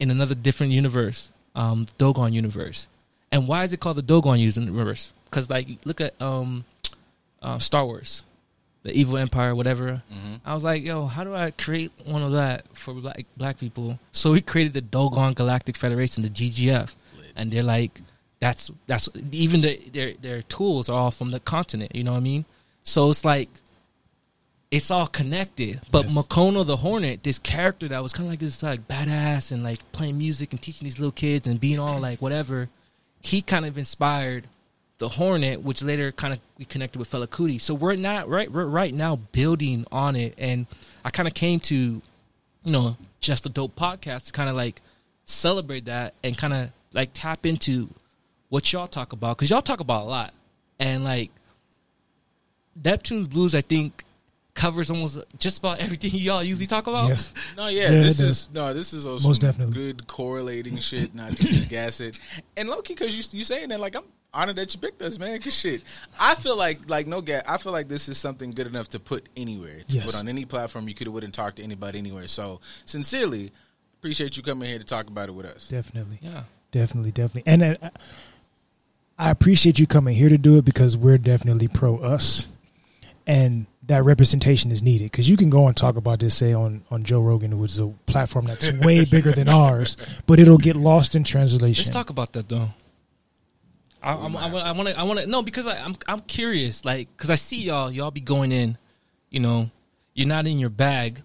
[0.00, 2.88] in another different universe, um, Dogon universe.
[3.30, 5.12] And why is it called the Dogon universe?
[5.24, 6.64] Because like, look at um,
[7.40, 8.24] uh, Star Wars,
[8.82, 10.02] the Evil Empire, whatever.
[10.12, 10.34] Mm-hmm.
[10.44, 13.98] I was like, yo, how do I create one of that for black black people?
[14.10, 16.94] So we created the Dogon Galactic Federation, the GGF,
[17.36, 18.00] and they're like,
[18.40, 21.94] that's that's even the, their their tools are all from the continent.
[21.94, 22.44] You know what I mean?
[22.82, 23.48] So it's like.
[24.72, 26.14] It's all connected, but Yes.
[26.14, 29.80] Makono the Hornet, this character that was kind of like this like badass and like
[29.92, 32.70] playing music and teaching these little kids and being all like whatever,
[33.20, 34.46] he kind of inspired
[34.96, 37.60] the Hornet, which later kind of we connected with Fela Kuti.
[37.60, 38.50] So we're not right.
[38.50, 40.66] We're right now building on it, and
[41.04, 42.00] I kind of came to,
[42.64, 44.80] you know, just a dope podcast to kind of like
[45.26, 47.90] celebrate that and kind of like tap into
[48.48, 50.32] what y'all talk about because y'all talk about a lot,
[50.78, 51.30] and like
[52.82, 54.04] Neptune's Bluez, I think
[54.54, 57.08] covers almost just about everything y'all usually talk about.
[57.08, 57.32] Yes.
[57.56, 59.74] No, yeah, Yeah, this it is no, this is also Most definitely.
[59.74, 61.14] good correlating shit.
[61.14, 62.18] Not to just gas it,
[62.56, 65.38] and Loki, because you you saying that like I'm honored that you picked us, man.
[65.40, 65.82] Cause shit,
[66.18, 67.42] I feel like like no gas.
[67.46, 70.06] I feel like this is something good enough to put anywhere, to Yes.
[70.06, 70.88] put on any platform.
[70.88, 72.26] You could have wouldn't talk to anybody anywhere.
[72.26, 73.52] So sincerely,
[73.98, 75.68] appreciate you coming here to talk about it with us.
[75.68, 76.18] Definitely.
[76.22, 76.44] Yeah.
[76.72, 77.42] Definitely, definitely.
[77.52, 77.90] And uh,
[79.18, 82.48] I appreciate you coming here to do it because we're definitely pro us.
[83.26, 86.84] And that representation is needed because you can go and talk about this, say on
[86.90, 90.76] on Joe Rogan, which is a platform that's way bigger than ours, but it'll get
[90.76, 91.82] lost in translation.
[91.82, 92.68] Let's talk about that though.
[94.02, 94.98] I, I'm, I, I want to.
[94.98, 95.26] I want to.
[95.26, 95.94] No, because I, I'm.
[96.08, 96.84] I'm curious.
[96.84, 97.90] Like, because I see y'all.
[97.90, 98.76] Y'all be going in.
[99.30, 99.70] You know,
[100.14, 101.22] you're not in your bag,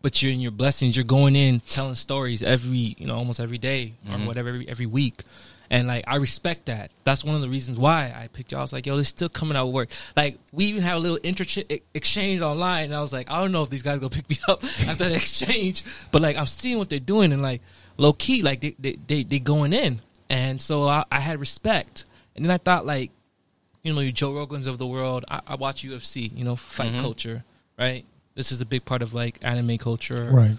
[0.00, 0.96] but you're in your blessings.
[0.96, 4.22] You're going in telling stories every, you know, almost every day Mm-hmm.
[4.22, 5.22] or whatever, every, every week.
[5.70, 6.92] And like I respect that.
[7.04, 8.60] That's one of the reasons why I picked y'all.
[8.60, 9.90] I was like, yo, they're still coming out of work.
[10.16, 11.62] Like we even had a little inter-
[11.94, 14.38] exchange online, and I was like, I don't know if these guys gonna pick me
[14.48, 17.60] up after the exchange, but like I'm seeing what they're doing, and like
[17.98, 20.00] low key, like they they they, they going in,
[20.30, 23.10] and so I, I had respect, and then I thought like,
[23.82, 25.26] you know, you Joe Rogans of the world.
[25.28, 27.02] I, I watch UFC, you know, fight mm-hmm.
[27.02, 27.44] culture,
[27.78, 28.06] right?
[28.34, 30.56] This is a big part of like anime culture, Right.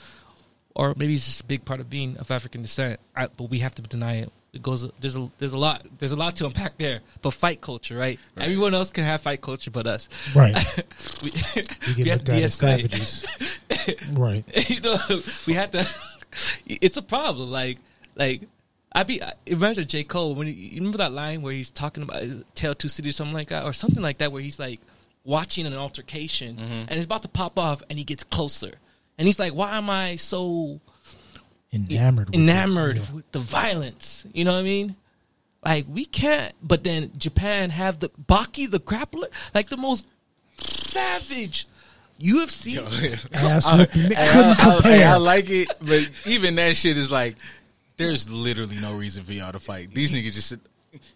[0.76, 3.00] or maybe it's just a big part of being of African descent.
[3.16, 4.32] I, but we have to deny it.
[4.52, 4.86] It goes.
[5.00, 7.02] There's a there's a lot there's a lot to unpack there.
[7.22, 8.20] But fight culture, right?
[8.38, 10.10] Everyone else can have fight culture, but us.
[10.36, 10.56] Right.
[11.24, 11.32] we,
[11.96, 13.26] You we have to de-escalate.
[14.18, 14.70] right.
[14.70, 14.98] you know,
[15.46, 15.88] we have to.
[16.66, 17.52] It's a problem.
[17.52, 17.78] Like
[18.16, 18.42] like.
[18.92, 21.44] I be I- it reminds me of J Cole when he, you remember that line
[21.44, 24.18] where he's talking about his Tale Two Cities or something like that or something like
[24.18, 24.80] that where he's like
[25.24, 28.74] watching an altercation and it's about to pop off and he gets closer
[29.20, 30.80] and he's like why am I so
[31.72, 32.28] Enamored.
[32.30, 33.12] with enamored Yeah.
[33.14, 34.26] with the violence.
[34.34, 34.96] You know what I mean?
[35.64, 36.54] Like we can't.
[36.64, 40.06] But then Japan have the Baki the grappler, like the most
[40.60, 41.68] savage
[42.20, 42.78] UFC.
[43.34, 44.02] Ass I, whooping.
[44.06, 45.08] I- Couldn't I- I- compare.
[45.10, 47.36] I like it, but even that shit is like,
[47.98, 49.94] there's literally no reason for y'all to fight.
[49.94, 50.62] These niggas just sit-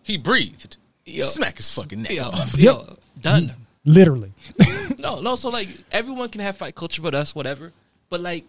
[0.04, 1.26] he breathed, Yo.
[1.26, 2.56] smack his fucking neck Yo, off.
[2.58, 3.54] yo, done.
[3.86, 4.32] Literally.
[5.00, 5.36] No, no.
[5.36, 7.74] So like everyone can have fight culture, but us, whatever.
[8.10, 8.46] But like,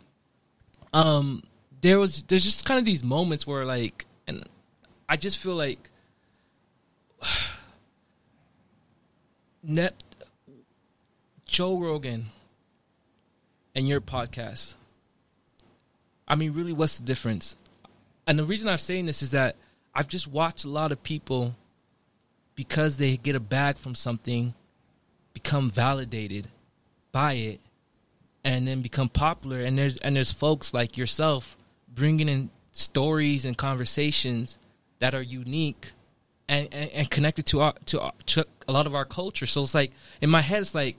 [0.93, 1.43] um,
[1.85, 4.49] there was there's just kind of these moments where like, and
[5.07, 5.91] I just feel like
[9.63, 10.03] net
[11.45, 12.31] Joe Rogan
[13.75, 14.77] and your podcast.
[16.27, 17.55] I mean, really, what's the difference?
[18.27, 19.57] And the reason I'm saying this is that
[19.95, 21.55] I've just watched a lot of people
[22.55, 24.55] because they get a bag from something
[25.35, 26.49] become validated
[27.13, 27.61] by it
[28.43, 31.59] and then become popular and there's and there's folks like yourself
[31.95, 34.59] bringing in stories and conversations
[34.99, 35.93] that are unique
[36.49, 39.47] and, and, and connected to our to, our, to a lot of our culture.
[39.47, 40.97] So it's like in my head it's like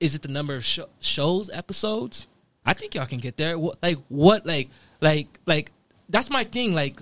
[0.00, 2.26] is it the number of sho shows episodes?
[2.64, 3.58] I think y'all can get there.
[3.58, 4.70] What like what like
[5.00, 5.72] like like
[6.08, 6.74] that's my thing.
[6.74, 7.00] Like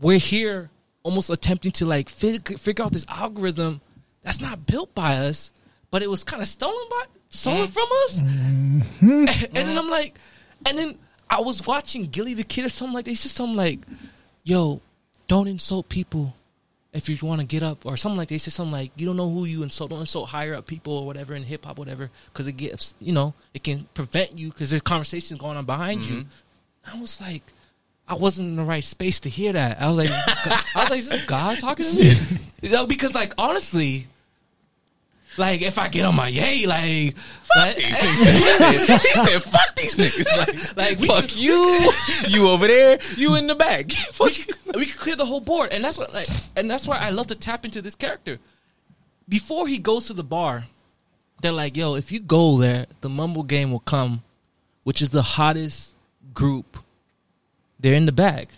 [0.00, 0.70] we're here
[1.02, 3.80] almost attempting to like fig- figure out this algorithm
[4.22, 5.52] that's not built by us,
[5.90, 8.20] but it was kind of stolen by stolen from us.
[8.20, 9.10] Mm-hmm.
[9.56, 10.18] and then I'm like,
[10.64, 10.98] and then
[11.28, 13.10] I was watching Gillie Da Kid or something like that.
[13.10, 13.80] He said something like,
[14.44, 14.80] "Yo,
[15.28, 16.34] don't insult people
[16.92, 18.34] if you want to get up," or something like that.
[18.34, 19.90] He said something like, "You don't know who you insult.
[19.90, 23.12] Don't insult higher up people or whatever in hip hop, whatever, because it gets you
[23.12, 26.96] know it can prevent you because there's conversations going on behind you." Mm-hmm.
[26.96, 27.42] I was like.
[28.08, 29.82] I wasn't in the right space to hear that.
[29.82, 30.10] I was like,
[30.76, 32.14] I was like, is this God talking to me?
[32.62, 34.06] You know, because like honestly,
[35.38, 37.16] like if I get on my yay, like,
[37.56, 38.32] like, These niggas.
[38.32, 41.90] he, said, he said, "Fuck these niggas." Like, like we fuck you,
[42.28, 43.90] you over there, you in the back.
[44.20, 46.98] we could, we could clear the whole board, and that's what like, and that's why
[46.98, 48.38] I love to tap into this character.
[49.28, 50.64] Before he goes to the bar,
[51.42, 54.22] they're like, "Yo, if you go there, the Mumble Game will come,
[54.84, 55.94] which is the hottest
[56.32, 56.78] group.
[57.80, 58.48] They're in the bag.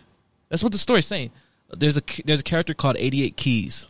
[0.49, 1.31] That's what the story's saying.
[1.71, 3.89] There's a there's a character called 88 Keys,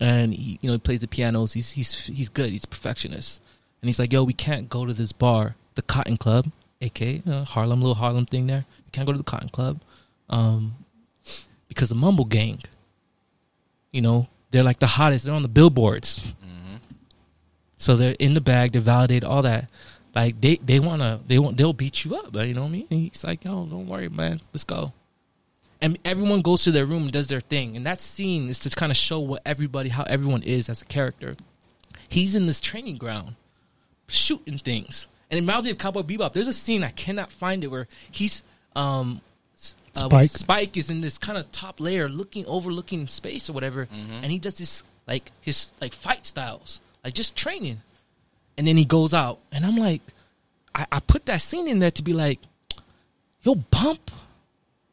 [0.00, 1.52] and he you know he plays the pianos.
[1.52, 2.50] He's he's he's good.
[2.50, 3.40] He's a perfectionist,
[3.82, 7.44] and he's like, "Yo, we can't go to this bar, the Cotton Club, aka uh,
[7.44, 8.64] Harlem, little Harlem thing there.
[8.84, 9.80] We can't go to the Cotton Club."
[10.30, 10.74] um,
[11.68, 12.62] because the Mumble Gang,
[13.92, 15.24] you know, they're like the hottest.
[15.24, 16.22] They're on the billboards,
[17.76, 18.72] so they're in the bag.
[18.72, 19.70] They're validated, all that.
[20.14, 22.86] Like they they wanna they want they'll beat you up, you know what I mean?
[22.90, 24.92] And he's like, yo, don't worry, man, let's go.
[25.80, 28.70] And everyone goes to their room and does their thing, and that scene is to
[28.70, 31.36] kind of show what everybody, how everyone is as a character.
[32.08, 33.36] He's in this training ground,
[34.08, 35.06] shooting things.
[35.30, 38.42] And in Maldi of Cowboy Bebop, there's a scene I cannot find it where he's
[38.74, 39.20] um
[39.94, 40.30] uh, Spike.
[40.30, 43.88] Spike is in this kind of top layer, looking overlooking space or whatever,
[44.22, 47.82] and he does this like his like fight styles, like just training,
[48.56, 50.02] and then he goes out, and I'm like,
[50.74, 52.40] I, I put that scene in there to be like,
[53.40, 54.10] he'll bump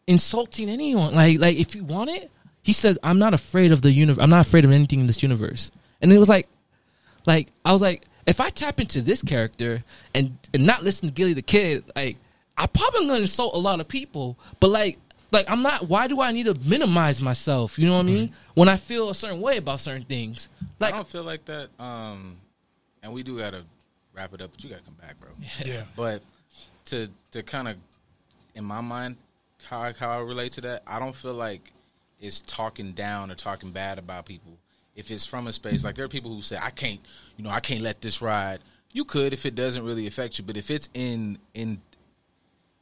[0.08, 2.32] insulting anyone, like like if you want it.
[2.64, 4.24] He says, "I'm not afraid of the universe.
[4.24, 5.70] I'm not afraid of anything in this universe,"
[6.01, 6.47] and it was like,
[7.28, 9.84] like I was like, if I tap into this character
[10.14, 12.18] and and not listen to Gillie Da Kid, like
[12.58, 14.38] I probably gonna insult a lot of people.
[14.60, 14.97] But like,
[15.32, 15.88] like I'm not.
[15.88, 17.78] Why do I need to minimize myself?
[17.78, 18.34] You know what I mean?
[18.53, 20.49] When I feel a certain way about certain things,
[20.80, 21.70] like I don't feel like that.
[21.80, 22.38] Um,
[23.03, 23.64] and we do gotta
[24.14, 25.30] wrap it up, but you gotta come back, bro.
[25.39, 25.74] Yeah.
[25.74, 25.84] Yeah.
[25.95, 26.24] But
[26.86, 27.76] to to kind of,
[28.56, 29.18] in my mind,
[29.66, 31.72] how I, how I relate to that, I don't feel like
[32.20, 34.57] it's talking down or talking bad about people.
[34.95, 37.01] If it's from a space like there are people who say I can't,
[37.36, 38.59] you know, I can't let this ride.
[38.93, 41.82] You could if it doesn't really affect you, but if it's in in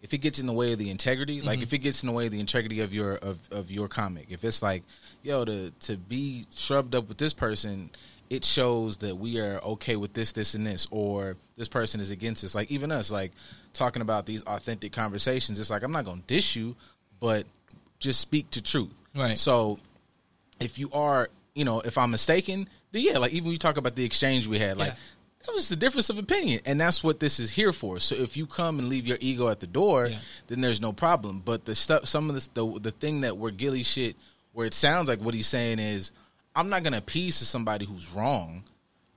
[0.02, 1.64] if it gets in the way of the integrity, like Mm-hmm.
[1.64, 4.28] if it gets in the way of the integrity of your of, of your comic,
[4.30, 4.84] if it's like,
[5.24, 7.90] yo, to to be shrubbed up with this person,
[8.30, 12.10] it shows that we are okay with this, this, and this, or this person is
[12.10, 12.56] against us.
[12.56, 13.32] Like even us, like
[13.74, 16.76] talking about these authentic conversations, it's like I'm not gonna dish you,
[17.20, 17.46] but
[18.00, 18.94] just speak to truth.
[19.16, 19.38] Right.
[19.38, 19.80] So
[20.60, 23.78] if you are, you know, if I'm mistaken, then yeah, like even when you talk
[23.78, 24.96] about the exchange we had, like Yeah.
[25.46, 28.00] that was the difference of opinion, and that's what this is here for.
[28.00, 30.20] So if you come and leave your ego at the door, Yeah.
[30.48, 31.42] then there's no problem.
[31.44, 34.16] But the stuff, some of this, the the thing that we're gilly shit,
[34.54, 36.12] where it sounds like what he's saying is,
[36.56, 38.64] I'm not gonna appease to somebody who's wrong.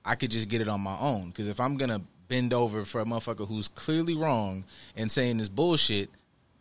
[0.03, 3.01] I could just get it on my own because if I'm gonna bend over for
[3.01, 4.63] a motherfucker who's clearly wrong
[4.95, 6.09] and saying this bullshit,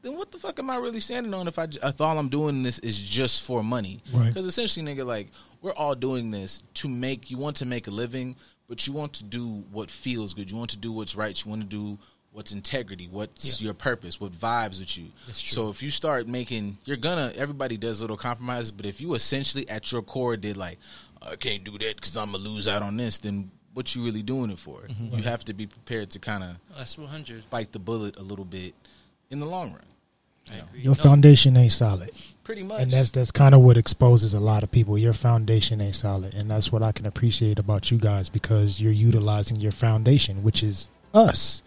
[0.02, 2.62] then what the fuck am I really standing on if I if all I'm doing
[2.62, 4.02] this is just for money?
[4.12, 4.28] Right.
[4.28, 5.28] Because essentially, nigga, like
[5.62, 8.36] we're all doing this to make you want to make a living,
[8.68, 10.50] but you want to do what feels good.
[10.50, 11.44] You want to do what's right.
[11.44, 11.98] You want to do
[12.36, 13.64] what's integrity, what's Yeah.
[13.66, 15.06] your purpose, what vibes with you.
[15.26, 15.54] That's true.
[15.54, 17.32] So if you start making, you're gonna.
[17.34, 20.78] Everybody does little compromises, but if you essentially at your core did like,
[21.22, 24.22] I can't do that because I'm gonna lose out on this, then what you really
[24.22, 24.80] doing it for?
[24.80, 25.16] Mm-hmm.
[25.16, 27.48] You have to be prepared to kind of That's 100.
[27.48, 28.74] bite the bullet a little bit
[29.30, 29.82] in the long run.
[30.50, 30.80] I agree.
[30.82, 32.10] Your No, foundation ain't solid.
[32.44, 32.80] Pretty much.
[32.82, 34.96] And that's that's kind of what exposes a lot of people.
[34.98, 38.92] Your foundation ain't solid, and that's what I can appreciate about you guys because you're
[38.92, 41.62] utilizing your foundation, which is us,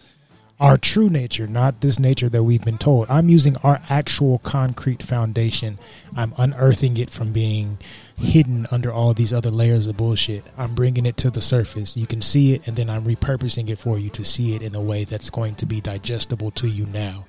[0.60, 3.08] our true nature, not this nature that we've been told.
[3.08, 5.78] I'm using our actual concrete foundation.
[6.14, 7.78] I'm unearthing it from being
[8.16, 10.44] hidden under all these other layers of bullshit.
[10.58, 11.96] I'm bringing it to the surface.
[11.96, 14.74] You can see it, and then I'm repurposing it for you to see it in
[14.74, 17.24] a way that's going to be digestible to you now.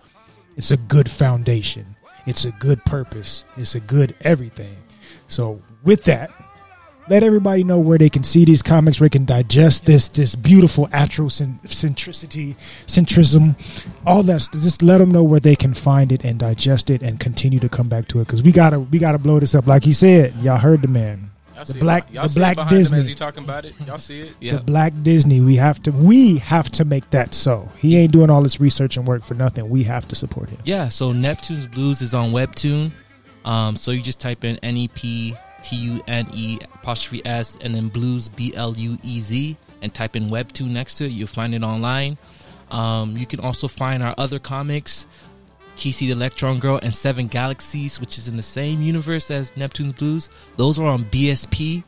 [0.57, 1.95] It's a good foundation.
[2.27, 3.45] It's a good purpose.
[3.55, 4.75] It's a good everything.
[5.27, 6.31] So with that,
[7.11, 10.33] let everybody know where they can see these comics, where they can digest this this
[10.35, 12.55] beautiful Afrocentricity,
[12.87, 13.55] centrism,
[14.05, 14.47] all that.
[14.53, 17.69] Just let them know where they can find it and digest it and continue to
[17.69, 19.67] come back to it because we gotta we gotta blow this up.
[19.67, 21.31] Like he said, y'all heard the man.
[21.55, 22.99] Y'all the see it black- beh- y'all the see it black behind him Disney.
[22.99, 23.73] as he talking about it.
[23.85, 24.33] Y'all see it.
[24.39, 24.53] Yeah.
[24.57, 25.41] The Black Disney.
[25.41, 27.69] We have to we have to make that so.
[27.77, 29.69] He ain't doing all this research and work for nothing.
[29.69, 30.59] We have to support him.
[30.63, 32.91] Yeah, so Neptune's Bluez is on Webtoon.
[33.43, 37.57] Um, so you just type in N E P T U N E apostrophe S
[37.61, 41.11] and then blues B L U E Z and type in Webtoon next to it.
[41.11, 42.17] You'll find it online.
[42.69, 45.05] Um, you can also find our other comics,
[45.75, 49.93] Kisi the Electron Girl and Seven Galaxies, which is in the same universe as Neptune's
[49.93, 50.29] Bluez.
[50.55, 51.83] Those are on BSP.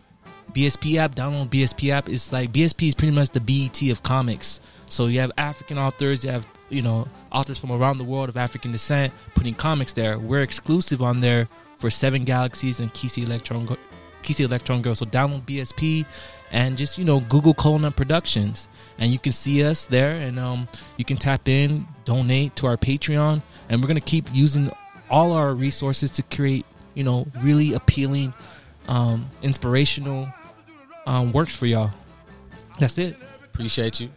[0.52, 2.10] BSP app, download BSP app.
[2.10, 4.60] It's like BSP is pretty much the BET of comics.
[4.86, 8.38] So you have African authors, you have you know authors from around the world of
[8.38, 10.20] African descent putting comics there.
[10.20, 11.48] We're exclusive on there
[11.84, 13.78] for Seven Galaxies and Kisi Electron Go-
[14.22, 14.96] Kisi Electron Girl.
[14.96, 16.06] So download BSP
[16.50, 20.70] and just you know Google Colonut Productions, and you can see us there, and um,
[20.96, 24.72] you can tap in, donate to our Patreon, and we're gonna keep using
[25.10, 28.34] all our resources to create you know really appealing,
[28.88, 30.30] um, inspirational
[31.06, 31.92] um, works for y'all.
[32.80, 33.18] That's it.
[33.44, 34.10] Appreciate you.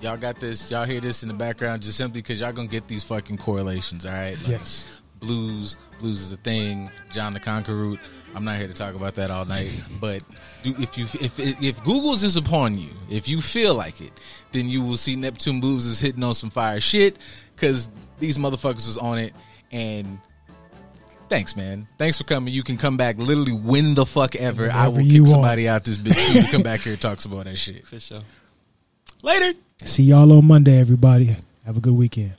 [0.00, 0.70] Y'all got this.
[0.70, 4.06] Y'all hear this in the background just simply because y'all gonna get these fucking correlations.
[4.06, 4.38] All right.
[4.38, 4.86] Like, Yes.
[5.22, 5.76] Blues.
[6.00, 6.90] Blues is a thing.
[7.12, 7.96] John the Conqueror.
[8.34, 9.70] I'm not here to talk about that all night.
[10.00, 10.22] But
[10.62, 14.12] do, if you if if Google's is upon you, if you feel like it,
[14.52, 17.18] then you will see Neptune Bluez is hitting on some fire shit
[17.54, 19.32] because these motherfuckers was on it.
[19.70, 20.18] And
[21.28, 21.86] thanks, man.
[21.98, 22.52] Thanks for coming.
[22.52, 24.70] You can come back literally when the fuck ever.
[24.70, 25.30] I will Whenever kick want.
[25.30, 27.86] somebody out this bitch to come back here and talk some more of that shit.
[27.86, 28.20] For sure.
[29.22, 29.52] Later.
[29.84, 31.36] See y'all on Monday, everybody.
[31.64, 32.32] Have a good weekend.